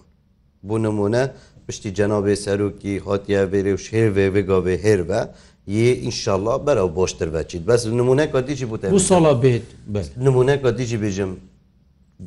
بوو 0.68 0.78
نمونە 0.86 1.22
پشتی 1.68 1.90
جنابێ 1.98 2.34
سەرروکی 2.44 2.94
هاتیە 3.08 3.42
بێری 3.52 3.72
و 3.76 3.80
شێوێ 3.88 4.24
بگاوێ 4.34 4.74
هێروە 4.84 5.20
یه 5.76 5.86
ئینشاءله 6.04 6.54
بەرەو 6.66 6.88
بۆشتر 6.98 7.28
بچیت 7.36 7.62
بەس 7.70 7.80
نمونونەک 8.00 8.30
بە 8.36 8.40
دیجی 8.48 8.66
بوت 8.72 8.82
ساڵا 9.10 9.32
بێت 9.42 9.66
نمونونەک 10.26 10.60
بە 10.66 10.70
دیجی 10.78 10.98
بێژم 11.04 11.30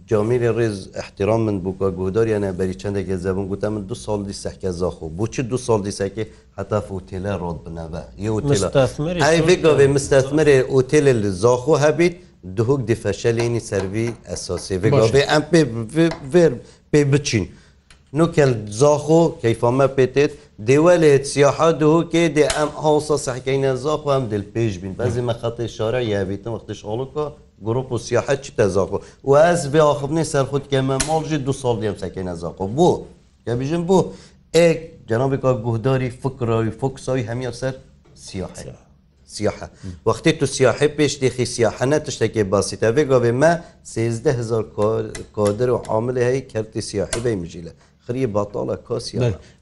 جامیلی 0.10 0.50
ڕێز 0.58 0.78
احتیرام 1.02 1.42
من 1.48 1.58
بووکە 1.66 1.88
گوداریانە 2.00 2.50
بەری 2.60 2.76
چندێکە 2.82 3.16
زەبن 3.26 3.46
گوتە 3.52 3.68
من 3.74 3.82
دو 3.92 3.96
سال 4.06 4.20
دیسەکە 4.30 4.70
زاخۆ 4.82 5.06
بچی 5.18 5.42
دو 5.52 5.58
سال 5.68 5.80
دیسەکە 5.88 6.24
هەتا 6.60 6.80
ئۆتێلە 6.94 7.34
ڕۆت 7.42 7.60
بنەبە 7.66 8.02
یێگاێ 8.26 9.88
مستەمەێ 9.96 10.58
ئۆتێلە 10.74 11.14
لە 11.24 11.30
زاخۆ 11.44 11.74
هەبیت 11.86 12.14
دهک 12.58 12.80
دیفەشەلێنی 12.92 13.62
سەروی 13.70 14.10
ئەساسی 14.32 14.76
ئەم 15.32 15.44
پێ 16.92 17.04
بچین. 17.14 17.46
نو 18.16 18.32
كان 18.32 18.66
زاخو 18.72 19.30
كيف 19.30 19.66
ما 19.66 19.86
بيتت 19.86 20.32
دولة 20.60 21.24
سياحات 21.24 21.84
هو 21.84 22.10
كده 22.10 22.48
أم 22.64 22.70
حوصة 22.70 23.18
سحكينا 23.18 23.76
زاخو 23.76 24.12
أم 24.12 24.26
دل 24.28 24.42
بيج 24.42 24.78
بين 24.78 24.94
بعض 24.94 25.18
ما 25.18 25.34
خط 25.34 25.60
الشارع 25.60 26.00
يا 26.00 26.24
بيتنا 26.24 26.52
وقتش 26.54 26.86
غلطة 26.86 27.34
جروب 27.62 27.96
السياحات 27.96 28.44
شي 28.44 28.54
تزاخو 28.58 29.00
وأز 29.24 29.68
بأخبني 29.68 30.24
سرخد 30.24 30.62
كمان 30.72 31.00
مالجي 31.10 31.38
دو 31.38 31.52
صال 31.52 31.80
ديام 31.80 31.96
سحكينا 31.98 32.34
زاخو 32.34 32.66
بو 32.68 33.04
يا 33.48 33.56
بيجن 33.56 33.84
بو 33.86 34.06
إيه 34.56 34.90
جنابك 35.10 35.46
جهداري 35.46 36.10
فكرة 36.10 36.70
فوكسوي 36.70 37.32
هم 37.32 37.42
يصير 37.42 37.74
سياحة 38.16 38.54
سیاحە 39.36 39.68
وەختی 40.06 40.32
تو 40.40 40.46
سیاحی 40.46 40.88
پێش 40.98 41.14
دێخی 41.18 41.44
سیاحەنە 41.46 42.00
تشتێکی 42.06 42.44
باسی 42.44 42.76
تا 42.78 42.92
بێ 42.96 43.04
گۆ 43.06 43.20
بێ 43.24 43.32
مە 43.42 43.52
سێزدە 43.94 44.28
هزار 44.28 44.64
کۆدر 45.36 45.70
و 45.70 45.82
عامل 45.90 46.16
هەیە 46.18 46.52
کردی 46.54 46.82
سیاحی 46.82 47.22
بەی 47.24 47.36
مژیلە 47.44 47.72
خریە 48.06 48.28
باتاڵە 48.38 48.76
کاسی 48.88 49.16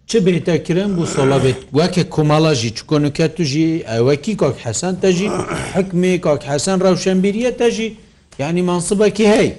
چ 0.09 0.11
بێتەکرن 0.25 0.91
بوو 0.95 1.05
سۆڵە 1.15 1.37
بێت 1.43 1.59
وەکە 1.79 2.03
کۆمەڵەژی 2.13 2.71
چکۆنکە 2.77 3.27
توژی 3.35 3.67
ئەوەکی 3.91 4.33
کاک 4.41 4.55
حەسەن 4.65 4.93
تەژی 5.01 5.27
حکمێ 5.73 6.11
کاک 6.25 6.41
حەسەن 6.51 6.77
ڕەوشەمبیریە 6.85 7.51
تەژی 7.61 7.87
ینی 8.41 8.61
مانسبەکی 8.69 9.27
هەیە 9.33 9.51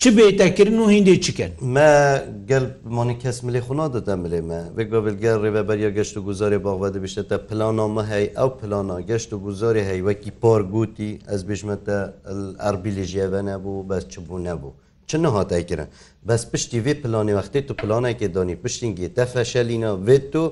چ 0.00 0.02
بێتەکردن 0.16 0.78
و 0.82 0.86
هندێ 0.94 1.14
چکەن 1.24 1.52
مە 1.74 1.90
گەل 2.50 2.64
مانی 2.96 3.16
کەس 3.22 3.36
ملی 3.46 3.60
خونا 3.66 3.86
دەدە 3.96 4.14
ملێ 4.22 4.40
مە 4.48 4.60
وێک 4.76 4.88
بە 4.94 5.00
بلگەر 5.06 5.36
ڕێبەبەریە 5.44 5.90
گەشت 5.96 6.14
و 6.16 6.20
گوزاری 6.26 6.58
باغە 6.66 6.88
دەبیشتە 6.94 7.36
پلانامە 7.48 8.02
هەی 8.12 8.26
ئەو 8.38 8.50
پلانا 8.58 8.96
گەشت 9.10 9.30
و 9.32 9.38
گوزاری 9.46 9.82
هەیوەکی 9.90 10.30
پار 10.42 10.60
گوتی 10.74 11.10
ئەس 11.30 11.40
بژمەتە 11.48 11.98
ئەربیلیژیەوە 12.64 13.40
نەبوو 13.48 13.86
بەس 13.88 14.04
چ 14.12 14.14
بوو 14.26 14.38
نەبوو. 14.48 14.72
چ 15.08 15.12
نهاتای 15.14 15.64
کرن 15.70 15.86
بس 16.28 16.42
پشتی 16.52 16.78
وی 16.84 16.94
پلانی 17.02 17.32
وقتی 17.38 17.60
تو 17.68 17.74
پلانه 17.74 18.14
که 18.14 18.28
دانی 18.28 18.54
پشتینگی 18.56 19.08
ته 19.16 19.24
فشلینا 19.24 19.90
و 20.06 20.08
تو 20.32 20.44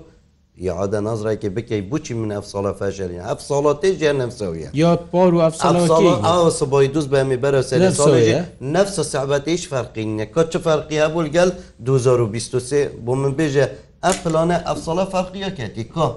یاعادە 0.68 1.00
نازڕێکی 1.06 1.48
بکەی 1.56 1.82
بچی 1.92 2.14
من 2.20 2.30
ئەف 2.40 2.44
ساڵە 2.52 2.72
فەژەرین 2.80 3.20
ئەف 3.28 3.40
ساڵات 3.50 3.76
تێژیان 3.82 4.16
نەفسەویە 4.22 4.68
یادپار 4.84 5.30
و 5.36 5.38
ئەف 5.46 5.54
ئاسبای 6.28 6.88
دوست 6.94 7.08
بەمی 7.12 7.36
بەرە 7.44 7.60
نفسە 8.76 9.02
سەعبەت 9.12 9.44
هیچ 9.54 9.64
فەرقینە 9.72 10.26
کە 10.34 10.42
چه 10.52 10.58
فەرقیە 10.66 11.06
بول 11.14 11.26
گەل 11.36 11.50
2023 11.86 12.90
بۆ 13.06 13.12
من 13.16 13.32
بێژە 13.36 13.68
ئەف 14.06 14.16
پلانە 14.26 14.58
ئەف 14.68 14.78
ساڵە 14.86 15.04
فەرقیە 15.12 15.50
کەتی 15.58 15.84
کۆ 15.94 16.08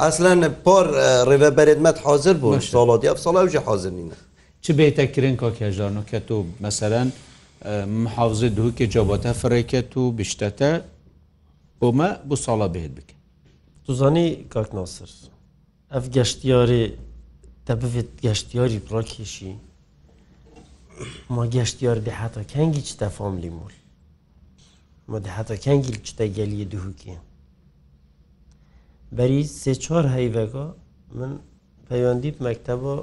ئەسلەن 0.00 0.48
پار 0.64 0.86
ڕێبەرێتمەت 1.28 1.98
حاضر 2.04 2.32
بوو 2.32 2.60
ساڵاتی 2.60 3.08
ئەف 3.12 3.18
ساڵە 3.26 3.56
حاضر 3.66 3.90
نینە 3.98 4.16
چ 4.62 4.70
بێتە 4.78 5.02
کرن 5.14 5.36
کاکێژان 5.42 5.96
و 5.98 6.02
کە 6.10 6.18
تۆ 6.28 6.34
مەسەرەن؟ 6.64 7.08
محافزە 7.70 8.48
دووکێ 8.56 8.86
جابەتە 8.94 9.32
فڕێکێت 9.40 9.90
و 10.00 10.02
بشتەتە 10.18 10.70
بۆمە 11.78 12.10
بۆ 12.28 12.36
ساڵە 12.44 12.68
بهێت 12.74 12.92
بکە 12.96 13.16
توزانی 13.84 14.26
کاکناسر 14.54 15.10
ئەف 15.92 16.04
گەشتیارێ 16.16 16.84
دە 17.66 17.74
بێت 17.82 18.10
گەشتیاری 18.24 18.78
پراکێشی 18.86 19.52
ما 21.34 21.44
گەشتیار 21.54 21.98
دەحتا 22.08 22.42
کەنگی 22.52 22.82
چ 22.88 22.90
تەفاملی 23.02 23.50
مول 23.58 23.74
ما 25.10 25.18
دەحتا 25.26 25.56
کەنگیل 25.64 25.98
چتە 26.06 26.26
گەلیە 26.36 26.66
دووکێ 26.72 27.16
بەری 29.16 29.42
سێ 29.60 29.72
چۆر 29.84 30.04
هەیڤگا 30.14 30.66
من 31.18 31.32
پەیوەندیت 31.88 32.36
مەکتەبە 32.46 32.94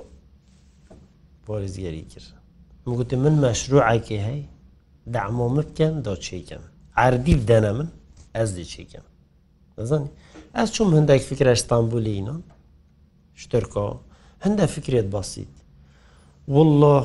پارێزگەری 1.45 2.05
کرد 2.13 2.40
وگوتی 2.87 3.15
من 3.23 3.35
مەشروعکی 3.45 4.19
هەی 4.27 4.41
دامۆمە 5.13 5.63
بکەن 5.67 5.93
دۆچێکم 6.05 6.63
عردی 7.05 7.35
بدەنە 7.41 7.71
من 7.77 7.87
ئەس 8.35 8.49
دچێکم 8.57 9.05
دەزانی 9.77 10.09
ئەس 10.57 10.69
چۆم 10.75 10.89
هەندێک 10.97 11.21
فکرە 11.29 11.51
ئستانبولینان 11.57 12.41
شترکۆ 13.41 13.85
هەندە 14.45 14.65
فکرێت 14.75 15.05
باسییت 15.15 15.53
والله 16.55 17.03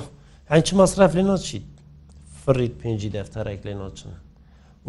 ئەین 0.50 0.62
چ 0.66 0.68
مەصرف 0.80 1.12
لێ 1.16 1.22
ناچیت 1.30 1.66
فڕیت 2.44 2.74
پێنجی 2.82 3.10
دەفتەرێک 3.18 3.60
لێ 3.66 3.74
ناچن 3.82 4.10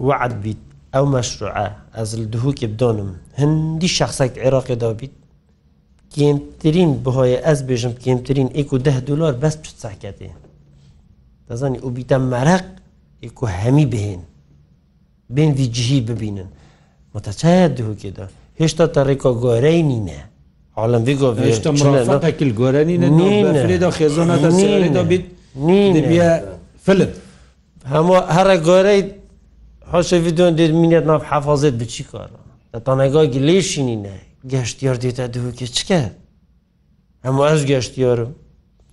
وعد 0.05 0.33
بیت 0.43 0.61
ئەو 0.95 1.05
مەشروعە 1.15 1.67
ئەز 1.97 2.09
دهوکی 2.33 2.67
بدۆنم 2.73 3.11
هەندی 3.41 3.87
شخصێک 3.99 4.33
عێراقی 4.45 4.75
دابیت 4.83 5.15
کمترین 6.15 6.91
بهۆیە 7.05 7.39
ئەس 7.47 7.59
بێژم 7.69 7.93
کمترین 8.03 8.49
ئیک 8.57 8.69
و 8.73 8.77
ده 8.85 8.97
دلار 9.07 9.33
بەس 9.43 9.55
پچ 9.61 9.67
ساکەتێ 9.85 10.29
دەزانی 11.49 11.77
ئۆبیتە 11.85 12.17
مەرەق 12.31 12.65
ئیک 13.23 13.37
و 13.43 13.45
هەمی 13.61 13.85
بهێن 13.93 14.21
بێن 15.35 15.51
ویجیهی 15.59 16.01
ببینن 16.09 16.49
متەچایە 17.15 17.67
دووکێدا 17.77 18.25
هێشتا 18.59 18.85
تەڕێکۆ 18.95 19.31
گۆرەی 19.43 19.81
نینە 19.89 20.21
حاڵم 20.77 21.03
بگۆ 21.07 21.27
هێشتا 21.45 21.69
مڕافەکیل 21.79 22.51
گۆرەنینە 22.59 23.07
نیندا 23.19 23.89
خێزۆنەدا 23.97 24.49
سێدا 24.61 25.03
بیت 25.11 25.25
نینە 25.67 26.01
فلم 26.85 27.11
هەموو 27.93 28.17
هەرە 28.35 28.55
گۆرەی 28.67 29.01
حۆشە 29.91 30.17
ویددیۆن 30.25 30.53
دێت 30.59 30.71
مینێت 30.81 31.05
ناف 31.09 31.21
حەفازێت 31.31 31.75
بچی 31.81 32.03
کارە 32.11 32.39
دەتانەگا 32.73 33.23
گلێشی 33.35 33.81
نینە 33.89 34.15
گەشتیار 34.51 34.97
دێتە 35.03 35.23
دووکێ 35.33 35.67
چکە 35.75 36.01
هەموو 37.25 37.45
ئەش 37.49 37.61
گەشتیارم 37.71 38.31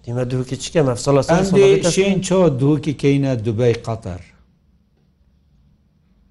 دیمە 0.05 0.25
دووکی 0.33 0.57
چکە 0.62 0.81
مەفسەڵەشین 0.88 2.19
چۆ 2.29 2.40
دووکی 2.61 2.93
کەینە 3.03 3.33
دوبەی 3.47 3.75
قەتەر 3.87 4.23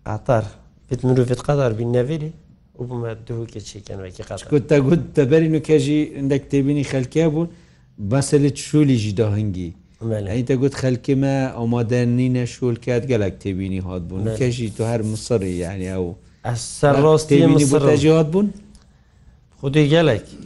ئاتار 0.09 0.43
پێت 0.89 0.99
مرۆڤێت 1.07 1.41
قەدار 1.47 1.71
بین 1.79 1.91
نەڤێری 1.97 2.31
وبمە 2.79 3.12
دووکی 3.27 3.62
چێکەنەوەکی 3.69 4.23
قەشکوت 4.29 4.63
تەگوت 4.71 5.01
دەبەرین 5.17 5.53
و 5.57 5.62
کێژی 5.67 6.01
ئەندێک 6.17 6.43
تێبینی 6.51 6.89
خەلکیا 6.91 7.27
بوون 7.33 7.47
بەسەلت 8.12 8.57
شولیژی 8.67 9.13
داهنگی 9.19 9.69
ئەیتە 10.33 10.53
گوت 10.62 10.73
خەلکیمە 10.81 11.36
ئەمادەنینە 11.59 12.45
شول 12.55 12.75
کات 12.86 13.03
گەلک 13.12 13.36
تێبینی 13.43 13.81
هات 13.88 14.03
بوون 14.09 14.23
کەژی 14.39 14.67
تو 14.77 14.81
هەر 14.91 15.01
مسڕی 15.12 15.53
یعنی 15.65 15.88
ئەو 15.93 16.07
ئەسەر 16.49 16.95
ڕاستی 17.05 17.45
مسڕ 17.55 17.83
جات 18.03 18.27
بوون 18.33 18.47
خودی 19.59 19.83
گەلێکی 19.95 20.41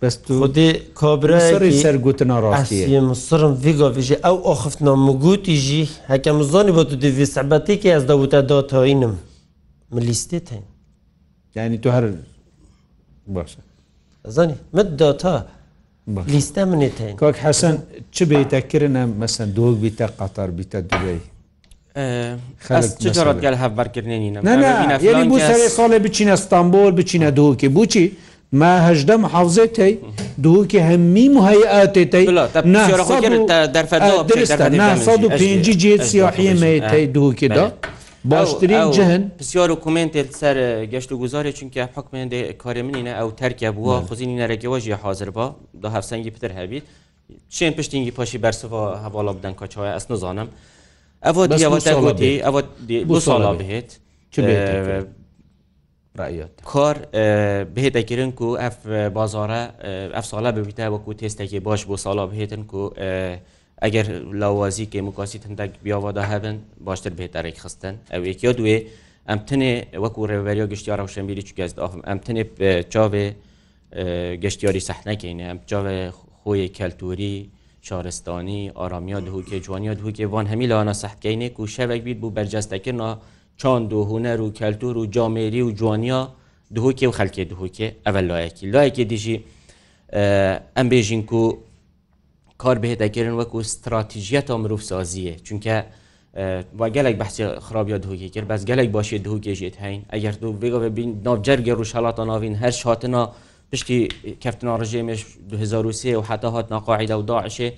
بەستودی 0.00 0.68
کۆبرەری 1.00 1.70
سەرگوتنە 1.84 2.36
ڕاستی 2.44 2.96
مسرم 3.10 3.52
ڤیگۆڤژی 3.64 4.16
ئەو 4.24 4.36
ئۆخفتنە 4.48 4.92
مگوتیژی 5.06 5.82
هەکە 6.12 6.30
مزۆنی 6.38 6.72
بۆ 6.76 6.82
تو 6.88 6.94
دیوی 7.02 7.26
سەبەتێکی 7.36 7.90
ئەس 7.94 8.04
دەوتە 8.10 8.40
دۆتەوەینم 8.50 9.14
ملیستێت 9.94 10.46
هەین 10.54 10.64
ینی 11.56 11.78
تو 11.82 11.88
هەر 11.96 12.04
باشە 13.34 13.60
زانی 14.36 14.54
مت 14.76 14.88
دۆتا 15.00 15.34
لیستە 16.34 16.62
منێت 16.70 16.96
هەین 17.04 17.16
کاک 17.22 17.36
حەسەن 17.46 17.74
چ 18.14 18.16
بیتەکردە 18.30 19.02
مەسەن 19.20 19.48
دۆک 19.58 19.74
بیتە 19.82 20.06
قەتار 20.18 20.50
بیتە 20.58 20.78
دوێی 20.90 21.20
خەرگەل 22.66 23.54
هەفبارکردێنینە 23.62 24.40
ساڵێ 25.78 25.98
بچینە 26.04 26.34
ستانبول 26.44 26.90
بچینە 27.00 27.28
دۆکی 27.38 27.68
بچی 27.78 28.06
ماهدە 28.54 29.16
محافظێ 29.24 29.66
تی 29.76 29.92
دووکی 30.44 30.78
هەممی 30.90 31.26
مهەیئاتێ 31.36 32.04
تی 35.38 35.74
جێ 35.82 35.94
سیاحیمە 36.08 36.72
تی 36.90 37.06
دووکیدا. 37.16 37.66
باشترین 38.32 38.84
جهن 38.96 39.22
پسیار 39.40 39.68
حکوومنتێت 39.74 40.28
سەر 40.40 40.56
گەشت 40.92 41.10
و 41.12 41.14
گوزارێ 41.22 41.52
چونکە 41.58 41.80
حکومێندێ 41.96 42.40
کارێ 42.62 42.82
منینە 42.86 43.12
ئەو 43.18 43.28
تەرکە 43.40 43.68
بووە 43.76 43.96
خزینی 44.08 44.36
نەرەگەوەژی 44.42 44.92
حاضر 45.02 45.30
بە 45.36 45.46
دا 45.82 45.88
هەفسەنگی 45.96 46.30
پتر 46.34 46.52
هەبیت 46.58 46.84
چێن 47.56 47.72
پشتینگی 47.78 48.10
پاشی 48.18 48.38
بەرسەوە 48.44 48.82
هەواڵە 49.04 49.32
بدەن 49.38 49.54
کچەوە 49.60 49.88
ئەس 49.96 50.06
نزانم 50.12 50.48
ئەوە 51.26 51.42
دیوەتە 51.58 51.92
گوتی 52.04 52.32
ئەوە 52.44 52.60
بۆ 53.08 53.16
ساڵا 53.26 53.52
بهێت 53.60 53.90
کار 56.72 56.96
بهێتەگرن 57.74 58.30
و 58.40 58.46
ئەف 58.62 58.78
بازارە 59.16 59.62
ئەف 60.16 60.26
ساڵە 60.32 60.50
ببیتە 60.56 60.84
وەکو 60.94 61.12
تێستێکی 61.20 61.60
باش 61.66 61.80
بۆ 61.90 61.96
ساڵا 62.04 62.24
بهێتن 62.32 62.62
و 62.74 62.90
ئەگەر 63.84 64.06
لاوازی 64.40 64.86
کێموکاسی 64.92 65.38
هەندێک 65.46 65.72
بیاوادا 65.84 66.24
هەبن 66.32 66.56
باشتر 66.86 67.12
بهێتەرێک 67.18 67.56
خستن 67.64 67.94
ئەو 68.12 68.22
یەکیا 68.30 68.52
دوێ 68.58 68.76
ئەم 69.28 69.40
تنێ 69.48 69.72
وەکو 70.04 70.20
ڕێوەریە 70.30 70.66
گشتیارە 70.72 71.02
و 71.06 71.12
شەمبیری 71.14 71.42
چ 71.48 71.50
گەز 71.58 71.70
داخم 71.80 72.00
ئەم 72.08 72.18
تنێ 72.26 72.42
چاوێ 72.92 73.26
گەشتیاری 74.42 74.82
سەحنەکەینە 74.88 75.44
ئەم 75.50 75.58
چاوێ 75.70 75.98
خۆی 76.38 76.64
کەلتوری 76.78 77.34
شارستانی 77.86 78.60
ئارامیا 78.78 79.18
دهوکێ 79.26 79.58
جوانیا 79.64 79.92
دهوکێ 79.98 80.24
وان 80.32 80.46
هەمی 80.52 80.66
لانا 80.72 80.94
سەحکەینێک 81.02 81.54
و 81.60 81.66
شەوێک 81.76 82.00
بیت 82.06 82.18
بوو 82.22 82.34
بەرجەستەکردنا 82.36 83.10
چاند 83.56 83.92
و 83.92 84.00
هوەر 84.10 84.40
و 84.40 84.52
کەلتور 84.52 84.96
و 84.96 85.06
جامێری 85.06 85.62
و 85.62 85.70
جوانیا 85.70 86.22
دهۆکێ 86.74 87.02
و 87.10 87.12
خەلکێ 87.18 87.44
دهۆکێ 87.52 87.88
ئەvە 88.06 88.20
لایەکی 88.30 88.64
لایەکی 88.72 89.04
دیژی 89.12 89.36
ئەم 90.76 90.86
بێژین 90.92 91.22
و 91.40 91.42
کار 92.62 92.76
بهێت 92.82 93.00
ئەگەرن 93.06 93.34
وەکو 93.40 93.56
استراتیژیەتە 93.64 94.54
مرۆڤ 94.62 94.82
سازیە 94.90 95.34
چونکە 95.46 95.76
گەلێک 96.96 97.16
بەحسی 97.22 97.44
خراپیا 97.66 97.98
دهوکی 98.04 98.28
کرد 98.34 98.46
بەس 98.52 98.62
گەلێک 98.70 98.88
باشی 98.96 99.18
دهوکێژێت 99.26 99.76
هەین 99.84 100.00
ئەگەر 100.12 100.34
دوو 100.42 100.52
بگە 100.62 100.78
بین 100.96 101.10
ناوجەرگە 101.26 101.74
ڕوشالاتە 101.80 102.20
ناوین 102.30 102.54
هەر 102.62 102.74
هاتنا 102.88 103.22
پشتی 103.72 103.98
کەفتنا 104.42 104.72
ڕژێمش 104.80 105.20
2023 105.50 106.18
و 106.18 106.20
حتا 106.22 106.50
هات 106.50 106.72
ناقاعدا 106.72 107.18
و 107.18 107.22
داعشێ 107.22 107.70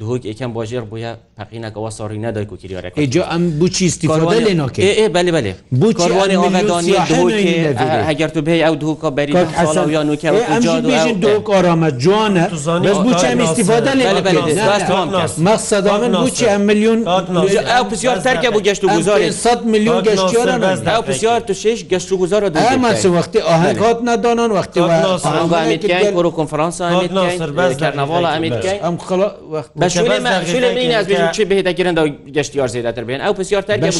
دوک 0.00 0.24
یکم 0.24 0.52
باجر 0.52 0.80
بویا 0.80 1.10
پقینا 1.38 1.70
گوا 1.70 1.90
ساری 1.90 2.18
ندای 2.18 2.44
کو 2.46 2.56
کریار 2.56 2.92
ای 2.94 3.06
جو 3.06 3.22
ام 3.22 3.50
بوچی 3.58 3.86
استفاده 3.86 4.36
لینو 4.46 4.68
که 4.68 4.82
ای 5.02 5.08
بله 5.08 5.32
بله 5.32 5.56
کاروان 5.92 6.30
آمدانی 6.30 6.92
دوک 6.92 7.76
اگر 8.06 8.28
تو 8.28 8.42
به 8.42 8.66
او 8.66 8.74
دوک 8.76 8.98
بری 9.00 9.34
سال 9.74 9.90
یا 9.92 10.02
نو 10.02 10.16
که 10.16 10.28
او 10.54 10.58
جا 10.60 10.80
دو 10.80 11.12
دوک 11.12 11.50
آرامت 11.50 11.98
جوانه 11.98 12.48
بس 12.84 12.96
بوچی 13.06 13.26
ام 13.26 13.40
استفاده 13.40 13.90
لینو 13.94 14.20
که 14.20 15.40
مقصد 15.42 15.86
امن 15.88 16.22
بوچی 16.22 16.46
ام 16.46 16.60
میلیون 16.60 17.08
او 17.08 17.84
بسیار 17.92 18.16
ترک 18.18 18.46
بو 18.48 18.60
گشت 18.60 18.84
و 18.84 18.88
گذار 18.98 19.30
100 19.30 19.64
میلیون 19.64 20.02
گشتیار 20.02 20.48
او 20.96 21.02
بسیار 21.02 21.40
تو 21.40 21.54
شش 21.54 21.84
گشت 21.84 22.12
و 22.12 22.16
گذار 22.16 22.48
دو 22.48 22.58
اما 22.60 22.94
سه 22.94 23.08
وقتی 23.08 23.38
آهنگ 23.38 23.76
هات 23.76 24.00
ندانن 24.04 24.50
وقتی 24.50 24.80
آهنگ 24.80 25.52
امید 25.52 25.88
کن 26.02 26.30
کنفرانس 26.30 26.80
امید 26.80 27.10
کن 27.14 27.74
کرنوال 27.74 28.24
امید 28.24 28.60
کن 28.60 28.78
ام 28.88 28.96
خلا 28.98 29.30
وقت 29.52 29.70
چه 29.88 31.44
بهدەگیرن 31.44 31.94
گەشتیار 32.36 32.66
زیاتر 32.68 33.04
بێن 33.04 33.20
ئەو 33.26 33.30
پرسیارتەگەری 33.38 33.92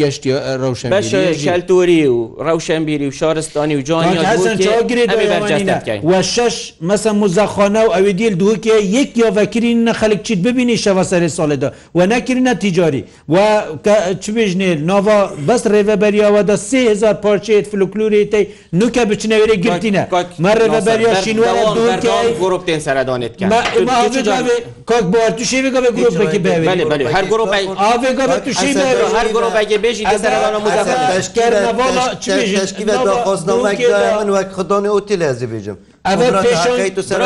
گەشتی 0.00 0.30
ڕوشەلتوری 0.62 2.04
و 2.06 2.18
ڕەوشەمبیری 2.46 3.06
و 3.08 3.10
شارستانی 3.10 3.74
و 3.76 3.82
جانیوە 3.82 6.22
شش 6.22 6.74
مەسە 6.88 7.12
مزەخۆنە 7.20 7.82
و 7.86 7.90
ئەوی 7.94 8.12
دیل 8.12 8.34
دووکێ 8.40 8.82
یەک 8.96 9.10
یۆڤەکردین 9.16 9.88
نەخەلک 9.88 10.22
چیت 10.22 10.38
ببینی 10.38 10.76
شەوەسەری 10.78 11.28
ساڵێدا 11.38 11.68
و 11.94 12.06
نەکردە 12.06 12.54
تیجاری 12.60 13.04
و 13.28 13.36
چبژنێ 14.22 14.76
ناوا 14.88 15.18
بەس 15.48 15.62
ڕێڤەبەریەوە 15.72 16.42
دە 16.50 16.54
سهزار 16.56 17.14
پارچێت 17.14 17.66
فلوکلوری 17.70 18.24
تی 18.32 18.44
نوکە 18.78 19.02
بچنەوێری 19.10 19.56
گرتینە 19.64 20.04
مە 20.44 20.50
ڕێڤەبەریا 20.60 21.12
شینوە 21.24 21.48
دوورکە 21.76 22.12
گۆڕۆپتێن 22.40 22.80
سەردانێت 22.86 23.34
کرد. 23.36 23.50
کاک 24.86 25.02
بار 25.02 25.30
تو 25.30 25.44
شی 25.44 25.62
بگه 25.62 25.70
گروپ 25.80 26.18
بکی 26.18 26.38
به 26.38 26.50
بله 26.58 26.84
بله 26.84 27.08
هر 27.08 27.24
گروه 27.24 27.46
بای 27.50 27.66
آوه 27.68 28.12
گروه 28.12 28.38
تو 28.38 28.52
شی 28.52 28.74
به 28.74 28.82
هر 29.18 29.28
گروه 29.28 29.50
بای 29.54 29.78
بجی 29.78 30.04
دسر 30.04 30.32
انا 30.44 30.58
مدافع 30.58 31.18
تشکر 31.18 31.60
نوالا 31.62 32.14
چی 32.20 32.30
بجی 32.30 32.58
تشکیل 32.58 32.86
درخواست 32.86 33.48
نام 33.48 33.60
وک 33.62 33.82
من 34.16 34.28
وک 34.30 34.48
خدانه 34.52 34.88
اوتی 34.88 35.16
لازم 35.16 35.46
بجم 35.46 35.76
اول 36.04 36.42
پیشان 36.42 36.88
تو 36.88 37.02
سر 37.02 37.22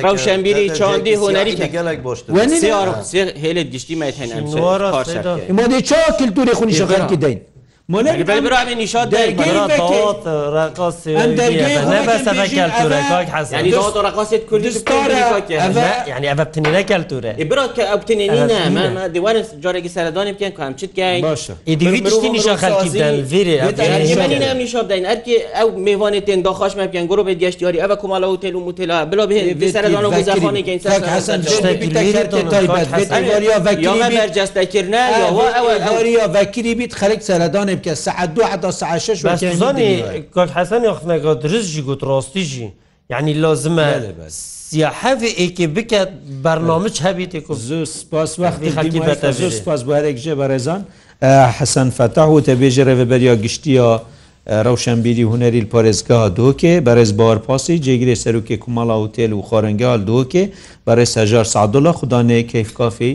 ڕەوشەمبیری 0.05 0.65
چاندی 0.80 1.13
هوەری 1.22 1.53
گەلک 1.76 1.99
باشتر 1.99 2.32
هێلت 3.43 3.67
گشتی 3.74 3.95
مەێن 4.01 4.32
ئەمادی 5.49 5.80
چا 5.89 5.99
کللتوری 6.19 6.53
خونی 6.59 6.74
شغانکی 6.80 7.15
دەین 7.26 7.41
يعني 16.08 16.34
بتنينه 16.34 16.82
كالتورة 16.82 17.36
إبراك 17.39 17.76
بتنينينا 18.02 18.70
ما 18.89 19.08
ديوان 19.08 19.44
جارك 19.64 19.88
سردان 19.88 20.32
بكين 20.32 20.50
كم 20.50 20.78
شد 20.78 20.89
كاين 20.98 21.26
إدي 21.68 21.89
فيتشتي 21.92 22.30
نشان 22.30 22.58
خلقي 22.58 22.89
بدن 22.89 23.26
فيري 23.26 23.56
يمنينا 24.12 24.54
من 24.54 24.68
شاب 24.68 24.88
دين 24.88 25.06
أركي 25.06 25.36
أو 25.62 25.76
ميوانة 25.78 26.20
تين 26.20 26.42
داخش 26.44 26.76
ما 26.76 26.86
بكين 26.86 27.08
جروب 27.08 27.30
ديش 27.30 27.56
تياري 27.56 27.84
أبا 27.84 27.96
كمالا 27.96 28.28
وتيل 28.28 28.56
ومتلا 28.56 29.04
بلا 29.04 29.26
به 29.26 29.72
سردان 29.74 30.06
وزخاني 30.06 30.62
كين 30.62 30.80
سردان 30.80 31.10
حسن 31.10 31.42
جشتك 31.42 31.66
الفيري 31.66 31.88
تايبت 31.88 33.84
يا 33.84 33.92
ما 33.94 34.10
برجستكرنا 34.10 35.10
يا 35.10 35.28
أو 35.30 35.39
أو 35.42 35.68
أو 35.70 35.70
أو 35.70 35.98
أو 36.00 36.34
أو 36.36 36.38
أو 36.38 36.38
أو 36.38 36.38
أو 36.38 36.38
أو 36.38 37.48
أو 37.56 37.62
أو 37.62 37.62
أو 37.62 37.72
أو 37.72 37.81
کە 37.86 37.94
سعد 37.96 38.34
دو 38.34 38.42
حدا 38.46 38.72
سعششزانی 38.72 39.92
کۆل 40.36 40.50
حەسەنی 40.58 40.90
خنەگە 41.00 41.34
درستژی 41.46 41.82
گوت 41.88 42.02
ڕاستیژی 42.10 42.68
یعنی 43.14 43.32
لازمە 43.44 43.88
سیاحەێ 44.70 45.30
ئێکی 45.40 45.68
بکات 45.76 46.10
بەرنامج 46.46 46.94
هەبیێک 47.08 47.48
زۆر 47.68 47.86
سپاس 48.00 48.32
وەختی 48.40 48.70
زۆر 49.42 49.50
سپاس 49.60 49.82
بارێک 49.90 50.18
ژێ 50.24 50.34
بەڕێزان 50.42 50.82
حەسەن 51.58 51.90
فەتاح 51.98 52.30
و 52.36 52.40
تەبێژە 52.48 52.84
ڕێبەریا 52.90 53.36
گشتیە 53.44 53.90
ڕەوشەمبیری 54.66 55.26
هوەری 55.32 55.62
پارێزگا 55.74 56.20
دۆکێ 56.40 56.74
بەرز 56.88 57.12
باوەرپاسی 57.20 57.78
جێگیری 57.86 58.16
سەرروکێ 58.24 58.56
کومەڵا 58.64 58.96
و 59.04 59.08
تێل 59.16 59.32
و 59.34 59.42
خۆرەنگال 59.48 60.00
دۆکێ 60.10 60.44
بەرە 60.88 61.06
سەژار 61.16 61.46
سعدوڵە 61.54 61.92
خوددانەیە 62.00 62.48
کەیفکافی 62.54 63.14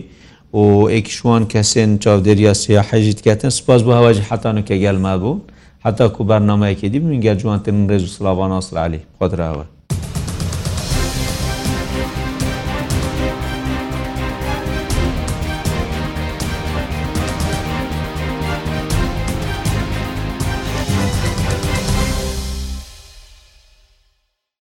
و 0.61 0.65
ئێکیشوان 0.93 1.43
کەسێن 1.53 1.91
چاودێریا 2.03 2.53
سیا 2.63 2.83
حەژیت 2.91 3.19
کەتن 3.27 3.51
سپاس 3.59 3.81
بۆ 3.87 3.93
هەواجی 3.99 4.27
حتانکە 4.31 4.75
گەلما 4.85 5.15
بوو 5.23 5.43
حتا 5.85 6.05
کوبارنامەیەکی 6.17 6.89
دی 6.93 7.01
منگە 7.07 7.33
جوانتن 7.41 7.77
ڕێز 7.91 8.03
و 8.05 8.13
سلاوان 8.17 8.51
ئاسرعلی 8.57 9.01
خۆدراوە 9.19 9.65